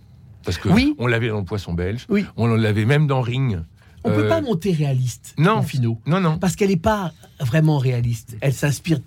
Parce 0.45 0.59
que 0.59 0.69
oui. 0.69 0.95
on 0.99 1.07
l'avait 1.07 1.29
dans 1.29 1.39
le 1.39 1.45
poisson 1.45 1.73
belge, 1.73 2.07
oui. 2.09 2.25
on 2.37 2.47
l'avait 2.49 2.85
même 2.85 3.07
dans 3.07 3.21
Ring. 3.21 3.61
On 4.05 4.11
euh... 4.11 4.15
peut 4.15 4.29
pas 4.29 4.41
monter 4.41 4.73
réaliste 4.73 5.35
non. 5.37 5.57
Confino. 5.57 6.01
Non 6.07 6.21
non. 6.21 6.39
Parce 6.39 6.57
qu'elle 6.57 6.71
n'est 6.71 6.77
pas 6.77 7.13
vraiment 7.41 7.79
réaliste. 7.79 8.37
Elle 8.41 8.55
s'inspire 8.55 9.01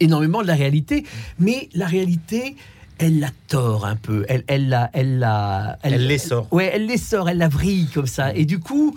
énormément 0.00 0.42
de 0.42 0.46
la 0.46 0.54
réalité, 0.54 1.04
mais 1.38 1.68
la 1.74 1.86
réalité 1.86 2.56
elle 2.98 3.20
la 3.20 3.30
tord 3.46 3.86
un 3.86 3.96
peu, 3.96 4.24
elle, 4.28 4.42
elle 4.48 4.68
la, 4.68 4.90
elle 4.92 5.20
la, 5.20 5.78
elle, 5.82 5.94
elle 5.94 6.06
les 6.06 6.18
sort. 6.18 6.52
Ouais, 6.52 6.70
elle 6.74 6.86
les 6.86 6.96
sort, 6.96 7.28
elle 7.28 7.38
la 7.38 7.48
vrille 7.48 7.86
comme 7.94 8.08
ça. 8.08 8.34
Et 8.34 8.44
du 8.44 8.58
coup, 8.58 8.96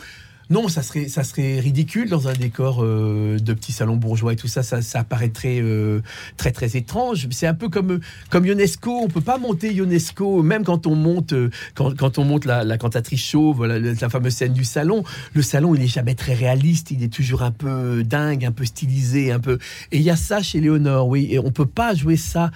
non, 0.51 0.67
ça 0.67 0.83
serait, 0.83 1.07
ça 1.07 1.23
serait 1.23 1.61
ridicule 1.61 2.09
dans 2.09 2.27
un 2.27 2.33
décor 2.33 2.83
euh, 2.83 3.39
de 3.39 3.53
petit 3.53 3.71
salon 3.71 3.95
bourgeois 3.95 4.33
et 4.33 4.35
tout 4.35 4.49
ça. 4.49 4.63
Ça, 4.63 4.81
ça 4.81 5.05
paraîtrait 5.05 5.61
euh, 5.61 6.01
très, 6.35 6.51
très 6.51 6.75
étrange. 6.75 7.29
C'est 7.31 7.47
un 7.47 7.53
peu 7.53 7.69
comme, 7.69 8.01
comme 8.29 8.45
UNESCO. 8.45 8.91
On 9.01 9.07
peut 9.07 9.21
pas 9.21 9.37
monter 9.37 9.73
UNESCO, 9.73 10.43
même 10.43 10.65
quand 10.65 10.87
on 10.87 10.95
monte, 10.95 11.31
euh, 11.31 11.49
quand, 11.73 11.97
quand 11.97 12.17
on 12.17 12.25
monte 12.25 12.43
la, 12.43 12.77
cantatrice 12.77 13.23
chauve, 13.23 13.65
la, 13.65 14.09
fameuse 14.09 14.33
scène 14.33 14.51
du 14.51 14.65
salon. 14.65 15.05
Le 15.33 15.41
salon, 15.41 15.73
il 15.73 15.83
est 15.83 15.87
jamais 15.87 16.15
très 16.15 16.33
réaliste. 16.33 16.91
Il 16.91 17.01
est 17.01 17.13
toujours 17.13 17.43
un 17.43 17.51
peu 17.51 18.03
dingue, 18.03 18.43
un 18.43 18.51
peu 18.51 18.65
stylisé, 18.65 19.31
un 19.31 19.39
peu. 19.39 19.57
Et 19.93 19.99
il 19.99 20.03
y 20.03 20.09
a 20.09 20.17
ça 20.17 20.41
chez 20.41 20.59
Léonore, 20.59 21.07
oui. 21.07 21.29
Et 21.31 21.39
on 21.39 21.51
peut 21.51 21.65
pas 21.65 21.95
jouer 21.95 22.17
ça 22.17 22.51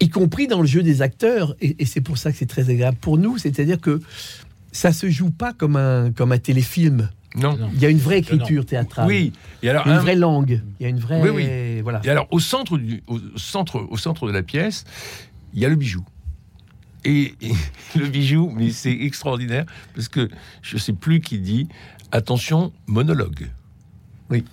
y 0.00 0.08
compris 0.08 0.46
dans 0.46 0.60
le 0.60 0.66
jeu 0.66 0.84
des 0.84 1.02
acteurs, 1.02 1.56
et 1.60 1.84
c'est 1.84 2.00
pour 2.00 2.18
ça 2.18 2.30
que 2.30 2.38
c'est 2.38 2.46
très 2.46 2.70
agréable 2.70 2.98
pour 3.00 3.18
nous, 3.18 3.36
c'est-à-dire 3.36 3.80
que 3.80 4.00
ça 4.72 4.92
se 4.92 5.08
joue 5.10 5.30
pas 5.30 5.52
comme 5.52 5.76
un, 5.76 6.12
comme 6.12 6.32
un 6.32 6.38
téléfilm. 6.38 7.08
Non. 7.36 7.58
Il 7.74 7.80
y 7.80 7.86
a 7.86 7.90
une 7.90 7.98
vraie 7.98 8.18
écriture 8.18 8.62
non. 8.62 8.66
théâtrale. 8.66 9.06
Oui. 9.06 9.32
Et 9.62 9.68
alors, 9.68 9.86
une 9.86 9.92
un... 9.92 10.00
vraie 10.00 10.16
langue. 10.16 10.62
Il 10.80 10.82
y 10.82 10.86
a 10.86 10.88
une 10.88 10.98
vraie. 10.98 11.20
Oui, 11.20 11.30
oui. 11.30 11.80
Voilà. 11.82 12.00
Et 12.04 12.08
alors, 12.08 12.26
au 12.30 12.40
centre, 12.40 12.78
du, 12.78 13.02
au, 13.06 13.18
centre, 13.36 13.86
au 13.90 13.96
centre 13.96 14.26
de 14.26 14.32
la 14.32 14.42
pièce, 14.42 14.84
il 15.54 15.60
y 15.60 15.66
a 15.66 15.68
le 15.68 15.76
bijou. 15.76 16.04
Et, 17.04 17.34
et 17.40 17.52
le 17.96 18.06
bijou, 18.08 18.52
mais 18.54 18.70
c'est 18.70 18.92
extraordinaire, 18.92 19.66
parce 19.94 20.08
que 20.08 20.28
je 20.62 20.76
ne 20.76 20.80
sais 20.80 20.92
plus 20.92 21.20
qui 21.20 21.38
dit 21.38 21.68
attention, 22.12 22.72
monologue. 22.86 23.50
Oui. 24.30 24.44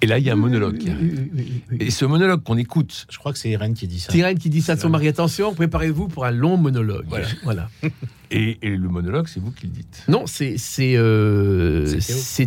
Et 0.00 0.06
là, 0.06 0.18
il 0.18 0.24
y 0.24 0.30
a 0.30 0.34
un 0.34 0.36
monologue 0.36 0.74
oui, 0.74 0.78
qui 0.78 0.90
arrive. 0.90 1.28
oui, 1.34 1.62
oui, 1.70 1.76
Et 1.80 1.90
ce 1.90 2.04
monologue 2.04 2.42
qu'on 2.42 2.56
écoute. 2.56 3.06
Je 3.10 3.18
crois 3.18 3.32
que 3.32 3.38
c'est 3.38 3.50
Irène 3.50 3.74
qui 3.74 3.88
dit 3.88 3.98
ça. 3.98 4.12
C'est 4.12 4.18
Irène 4.18 4.38
qui 4.38 4.48
dit 4.48 4.62
ça 4.62 4.76
de 4.76 4.80
son 4.80 4.90
mari. 4.90 5.08
Attention, 5.08 5.54
préparez-vous 5.54 6.08
pour 6.08 6.24
un 6.24 6.30
long 6.30 6.56
monologue. 6.56 7.06
Voilà. 7.08 7.26
voilà. 7.42 7.70
Et, 8.30 8.58
et, 8.62 8.76
le 8.76 8.88
monologue, 8.88 9.26
c'est 9.26 9.40
vous 9.40 9.50
qui 9.50 9.66
le 9.66 9.72
dites. 9.72 10.04
Non, 10.06 10.26
c'est 10.26 10.56
c'est 10.58 10.94
euh, 10.96 11.86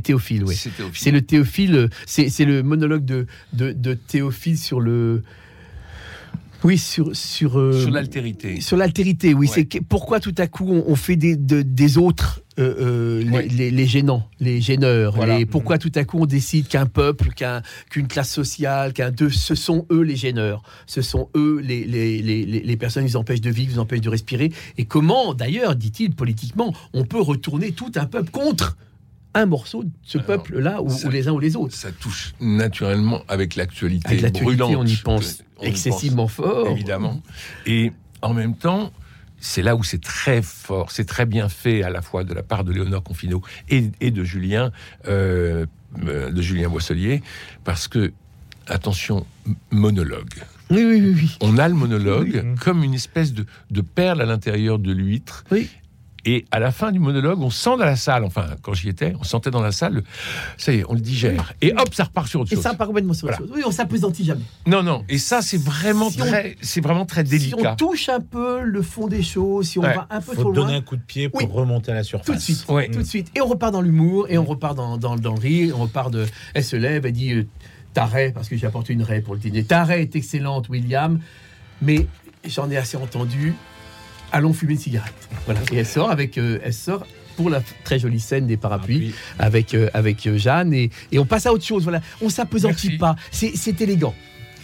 Théophile, 0.03 0.43
oui. 0.43 0.55
C'est 0.93 1.11
le 1.11 1.21
Théophile. 1.21 1.89
C'est 2.05 2.45
le 2.45 2.63
monologue 2.63 3.03
de, 3.03 3.25
de, 3.53 3.71
de, 3.71 3.93
Théophile 3.95 4.57
sur 4.57 4.79
le. 4.79 5.23
Oui, 6.63 6.77
sur 6.77 7.15
sur 7.15 7.59
euh, 7.59 7.81
sur 7.81 7.91
l'altérité. 7.91 8.61
Sur 8.61 8.77
l'altérité, 8.77 9.33
oui. 9.33 9.47
Ouais. 9.47 9.67
C'est 9.71 9.81
pourquoi 9.81 10.19
tout 10.19 10.35
à 10.37 10.47
coup 10.47 10.67
on, 10.69 10.83
on 10.87 10.95
fait 10.95 11.15
des 11.15 11.35
de, 11.35 11.63
des 11.63 11.97
autres 11.97 12.41
euh, 12.59 12.75
euh, 12.79 13.23
les, 13.23 13.47
les, 13.47 13.71
les 13.71 13.87
gênants, 13.87 14.27
les 14.39 14.61
gêneurs. 14.61 15.15
Voilà. 15.15 15.39
Pourquoi 15.49 15.77
tout 15.77 15.91
à 15.95 16.03
coup 16.03 16.19
on 16.19 16.25
décide 16.25 16.67
qu'un 16.67 16.85
peuple, 16.85 17.29
qu'un 17.33 17.61
qu'une 17.89 18.07
classe 18.07 18.29
sociale, 18.29 18.93
qu'un 18.93 19.09
deux, 19.09 19.29
ce 19.29 19.55
sont 19.55 19.85
eux 19.91 20.01
les 20.01 20.15
gêneurs. 20.15 20.61
Ce 20.85 21.01
sont 21.01 21.29
eux 21.35 21.59
les, 21.63 21.83
les, 21.85 22.21
les, 22.21 22.45
les 22.45 22.77
personnes 22.77 23.05
qui 23.05 23.11
vous 23.11 23.17
empêchent 23.17 23.41
de 23.41 23.49
vivre, 23.49 23.69
qui 23.69 23.75
vous 23.75 23.81
empêchent 23.81 24.01
de 24.01 24.09
respirer. 24.09 24.51
Et 24.77 24.85
comment, 24.85 25.33
d'ailleurs, 25.33 25.75
dit-il 25.75 26.13
politiquement, 26.13 26.73
on 26.93 27.05
peut 27.05 27.21
retourner 27.21 27.71
tout 27.71 27.91
un 27.95 28.05
peuple 28.05 28.29
contre 28.29 28.77
un 29.33 29.45
morceau 29.45 29.83
de 29.83 29.89
ce 30.03 30.17
peuple-là, 30.17 30.81
ou, 30.81 30.89
les 31.09 31.27
uns 31.27 31.31
ou 31.31 31.39
les 31.39 31.55
autres. 31.55 31.73
Ça 31.73 31.91
touche 31.91 32.33
naturellement 32.39 33.21
avec 33.27 33.55
l'actualité 33.55 34.17
brûlante. 34.31 34.75
on 34.75 34.85
y 34.85 34.95
pense 34.97 35.43
On 35.59 35.63
y 35.63 35.67
excessivement 35.67 36.27
fort. 36.27 36.67
évidemment. 36.69 37.21
Et 37.65 37.91
en 38.21 38.33
même 38.33 38.55
temps, 38.55 38.91
c'est 39.39 39.61
là 39.63 39.75
où 39.75 39.83
c'est 39.83 40.01
très 40.01 40.41
fort, 40.41 40.91
c'est 40.91 41.05
très 41.05 41.25
bien 41.25 41.49
fait 41.49 41.81
à 41.83 41.89
la 41.89 42.01
fois 42.01 42.23
de 42.23 42.33
la 42.33 42.43
part 42.43 42.63
de 42.63 42.71
Léonore 42.73 43.03
Confino 43.03 43.41
et, 43.69 43.85
et 44.01 44.11
de 44.11 44.23
Julien, 44.23 44.71
euh, 45.07 45.65
de 45.97 46.41
Julien 46.41 46.69
Boisselier, 46.69 47.23
parce 47.63 47.87
que 47.87 48.11
attention, 48.67 49.25
monologue. 49.71 50.33
Oui, 50.69 50.85
oui, 50.85 51.01
oui. 51.01 51.13
oui. 51.15 51.37
On 51.41 51.57
a 51.57 51.67
le 51.67 51.73
monologue 51.73 52.41
Oui. 52.45 52.55
comme 52.61 52.83
une 52.83 52.93
espèce 52.93 53.33
de, 53.33 53.45
de 53.71 53.81
perle 53.81 54.21
à 54.21 54.25
l'intérieur 54.25 54.79
de 54.79 54.91
l'huître. 54.91 55.43
Et 56.25 56.45
à 56.51 56.59
la 56.59 56.71
fin 56.71 56.91
du 56.91 56.99
monologue, 56.99 57.41
on 57.41 57.49
sent 57.49 57.71
dans 57.71 57.85
la 57.85 57.95
salle, 57.95 58.23
enfin, 58.23 58.45
quand 58.61 58.73
j'y 58.73 58.89
étais, 58.89 59.13
on 59.19 59.23
sentait 59.23 59.49
dans 59.51 59.61
la 59.61 59.71
salle, 59.71 60.03
ça 60.57 60.71
y 60.71 60.77
est, 60.79 60.85
on 60.87 60.93
le 60.93 60.99
digère. 60.99 61.53
Et 61.61 61.73
hop, 61.73 61.93
ça 61.93 62.03
repart 62.03 62.27
sur 62.27 62.41
autre 62.41 62.51
Et 62.51 62.55
chose. 62.55 62.63
ça 62.63 62.71
repart 62.71 62.87
complètement 62.87 63.13
sur 63.13 63.27
autre 63.27 63.37
chose. 63.39 63.51
Oui, 63.55 63.61
on 63.65 63.71
s'apesantit 63.71 64.23
jamais. 64.25 64.41
Non, 64.67 64.83
non. 64.83 65.03
Et 65.09 65.17
ça, 65.17 65.41
c'est 65.41 65.59
vraiment 65.61 66.09
Si 66.09 66.17
très, 66.17 66.55
c'est 66.61 66.81
vraiment 66.81 67.05
très 67.05 67.23
Si 67.25 67.31
délicat. 67.31 67.71
on 67.73 67.75
touche 67.75 68.09
un 68.09 68.19
peu 68.19 68.61
le 68.61 68.81
fond 68.81 69.07
des 69.07 69.23
choses, 69.23 69.67
si 69.67 69.79
on 69.79 69.81
Ouais. 69.81 69.95
va 69.95 70.07
un 70.11 70.21
peu 70.21 70.33
faut 70.35 70.41
trop 70.41 70.51
te 70.51 70.55
donner 70.55 70.71
loin, 70.73 70.77
un 70.79 70.81
coup 70.81 70.95
de 70.95 71.01
pied 71.01 71.29
pour 71.29 71.41
Oui. 71.41 71.47
remonter 71.51 71.91
à 71.91 71.95
la 71.95 72.03
surface. 72.03 72.25
tout 72.27 72.33
de 72.35 72.39
suite, 72.39 72.65
Ouais. 72.69 72.87
tout 72.89 72.99
de 72.99 73.03
suite. 73.07 73.31
Et 73.35 73.41
on 73.41 73.47
repart 73.47 73.73
dans 73.73 73.81
l'humour, 73.81 74.27
et 74.29 74.37
on 74.37 74.45
repart 74.45 74.75
dans, 74.75 74.97
dans, 74.97 75.15
dans 75.15 75.33
le 75.33 75.39
rire, 75.39 75.75
on 75.79 75.83
repart 75.83 76.11
de... 76.11 76.25
Elle 76.53 76.63
se 76.63 76.75
lève, 76.75 77.05
elle 77.05 77.13
dit, 77.13 77.33
euh, 77.33 77.47
ta 77.93 78.05
raie, 78.05 78.31
parce 78.31 78.47
que 78.47 78.55
j'ai 78.57 78.67
apporté 78.67 78.93
une 78.93 79.03
raie 79.03 79.21
pour 79.21 79.33
le 79.33 79.39
dîner. 79.39 79.63
Ta 79.63 79.83
raie 79.83 80.01
est 80.03 80.15
excellente, 80.15 80.69
William, 80.69 81.19
mais 81.81 82.07
j'en 82.47 82.69
ai 82.69 82.77
assez 82.77 82.95
entendu. 82.97 83.53
Allons 84.31 84.53
fumer 84.53 84.73
une 84.73 84.79
cigarette. 84.79 85.13
Voilà. 85.45 85.59
Et 85.71 85.77
elle 85.77 85.85
sort 85.85 86.09
avec, 86.11 86.37
euh, 86.37 86.59
elle 86.63 86.73
sort 86.73 87.05
pour 87.35 87.49
la 87.49 87.61
très 87.83 87.99
jolie 87.99 88.19
scène 88.19 88.47
des 88.47 88.57
parapluies 88.57 89.13
avec, 89.39 89.73
euh, 89.73 89.89
avec 89.93 90.25
euh, 90.27 90.37
Jeanne 90.37 90.73
et, 90.73 90.89
et 91.11 91.19
on 91.19 91.25
passe 91.25 91.45
à 91.45 91.53
autre 91.53 91.65
chose. 91.65 91.83
Voilà. 91.83 92.01
On 92.21 92.29
s'apesantit 92.29 92.97
pas. 92.97 93.15
C'est 93.31 93.81
élégant. 93.81 94.13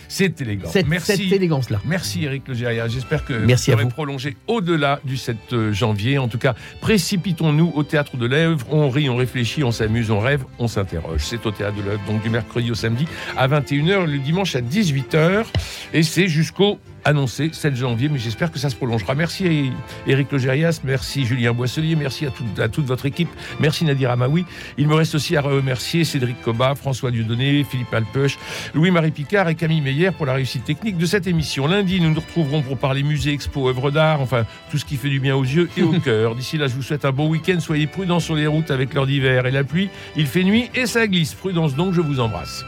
C'est 0.09 0.39
élégant. 0.39 0.69
Cette, 0.69 0.87
Merci. 0.87 1.17
cette 1.17 1.31
élégance-là. 1.33 1.81
Merci 1.85 2.23
Eric 2.23 2.47
Legéria. 2.47 2.87
J'espère 2.87 3.25
que 3.25 3.33
Merci 3.33 3.71
vous 3.71 3.75
aurez 3.75 3.83
vous. 3.83 3.89
prolongé 3.89 4.37
au-delà 4.47 5.01
du 5.03 5.17
7 5.17 5.71
janvier. 5.73 6.17
En 6.17 6.29
tout 6.29 6.37
cas, 6.37 6.55
précipitons-nous 6.79 7.73
au 7.75 7.83
théâtre 7.83 8.15
de 8.15 8.25
l'œuvre. 8.25 8.65
On 8.71 8.89
rit, 8.89 9.09
on 9.09 9.17
réfléchit, 9.17 9.65
on 9.65 9.71
s'amuse, 9.73 10.09
on 10.09 10.21
rêve, 10.21 10.45
on 10.59 10.69
s'interroge. 10.69 11.19
C'est 11.25 11.45
au 11.45 11.51
théâtre 11.51 11.75
de 11.75 11.81
l'œuvre, 11.81 12.01
donc 12.07 12.23
du 12.23 12.29
mercredi 12.29 12.71
au 12.71 12.75
samedi 12.75 13.05
à 13.35 13.49
21h, 13.49 14.05
le 14.05 14.17
dimanche 14.19 14.55
à 14.55 14.61
18h. 14.61 15.43
Et 15.93 16.03
c'est 16.03 16.29
jusqu'au 16.29 16.79
annoncé 17.07 17.49
7 17.53 17.75
janvier, 17.75 18.09
mais 18.09 18.19
j'espère 18.19 18.51
que 18.51 18.59
ça 18.59 18.69
se 18.69 18.75
prolongera. 18.75 19.15
Merci 19.15 19.71
Eric 20.05 20.31
Logérias, 20.31 20.81
merci 20.83 21.25
Julien 21.25 21.53
Boisselier, 21.53 21.95
merci 21.95 22.25
à, 22.25 22.29
tout- 22.31 22.61
à 22.61 22.67
toute 22.69 22.85
votre 22.85 23.05
équipe, 23.05 23.29
merci 23.59 23.85
Nadir 23.85 24.11
Amaoui. 24.11 24.45
Il 24.77 24.87
me 24.87 24.93
reste 24.95 25.15
aussi 25.15 25.35
à 25.35 25.41
remercier 25.41 26.03
Cédric 26.03 26.41
Cobat, 26.41 26.75
François 26.75 27.11
Dieudonné, 27.11 27.63
Philippe 27.63 27.93
Alpeuch, 27.93 28.37
Louis-Marie 28.73 29.11
Picard 29.11 29.47
et 29.49 29.55
Camille 29.55 29.81
Meyer 29.81 30.11
pour 30.11 30.25
la 30.25 30.33
réussite 30.33 30.65
technique 30.65 30.97
de 30.97 31.05
cette 31.05 31.27
émission. 31.27 31.65
Lundi, 31.67 31.99
nous 32.01 32.09
nous 32.09 32.19
retrouverons 32.19 32.61
pour 32.61 32.77
parler 32.77 33.03
musée, 33.03 33.31
expo, 33.33 33.69
œuvres 33.69 33.89
d'art, 33.91 34.21
enfin 34.21 34.45
tout 34.69 34.77
ce 34.77 34.85
qui 34.85 34.97
fait 34.97 35.09
du 35.09 35.19
bien 35.19 35.35
aux 35.35 35.43
yeux 35.43 35.69
et 35.77 35.83
au 35.83 35.99
cœur. 35.99 36.35
D'ici 36.35 36.57
là, 36.57 36.67
je 36.67 36.73
vous 36.75 36.81
souhaite 36.83 37.05
un 37.05 37.11
bon 37.11 37.27
week-end. 37.29 37.59
Soyez 37.59 37.87
prudents 37.87 38.19
sur 38.19 38.35
les 38.35 38.47
routes 38.47 38.69
avec 38.71 38.93
l'heure 38.93 39.07
d'hiver 39.07 39.45
et 39.45 39.51
la 39.51 39.63
pluie. 39.63 39.89
Il 40.15 40.27
fait 40.27 40.43
nuit 40.43 40.69
et 40.75 40.85
ça 40.85 41.07
glisse. 41.07 41.33
Prudence 41.33 41.75
donc, 41.75 41.93
je 41.93 42.01
vous 42.01 42.19
embrasse. 42.19 42.63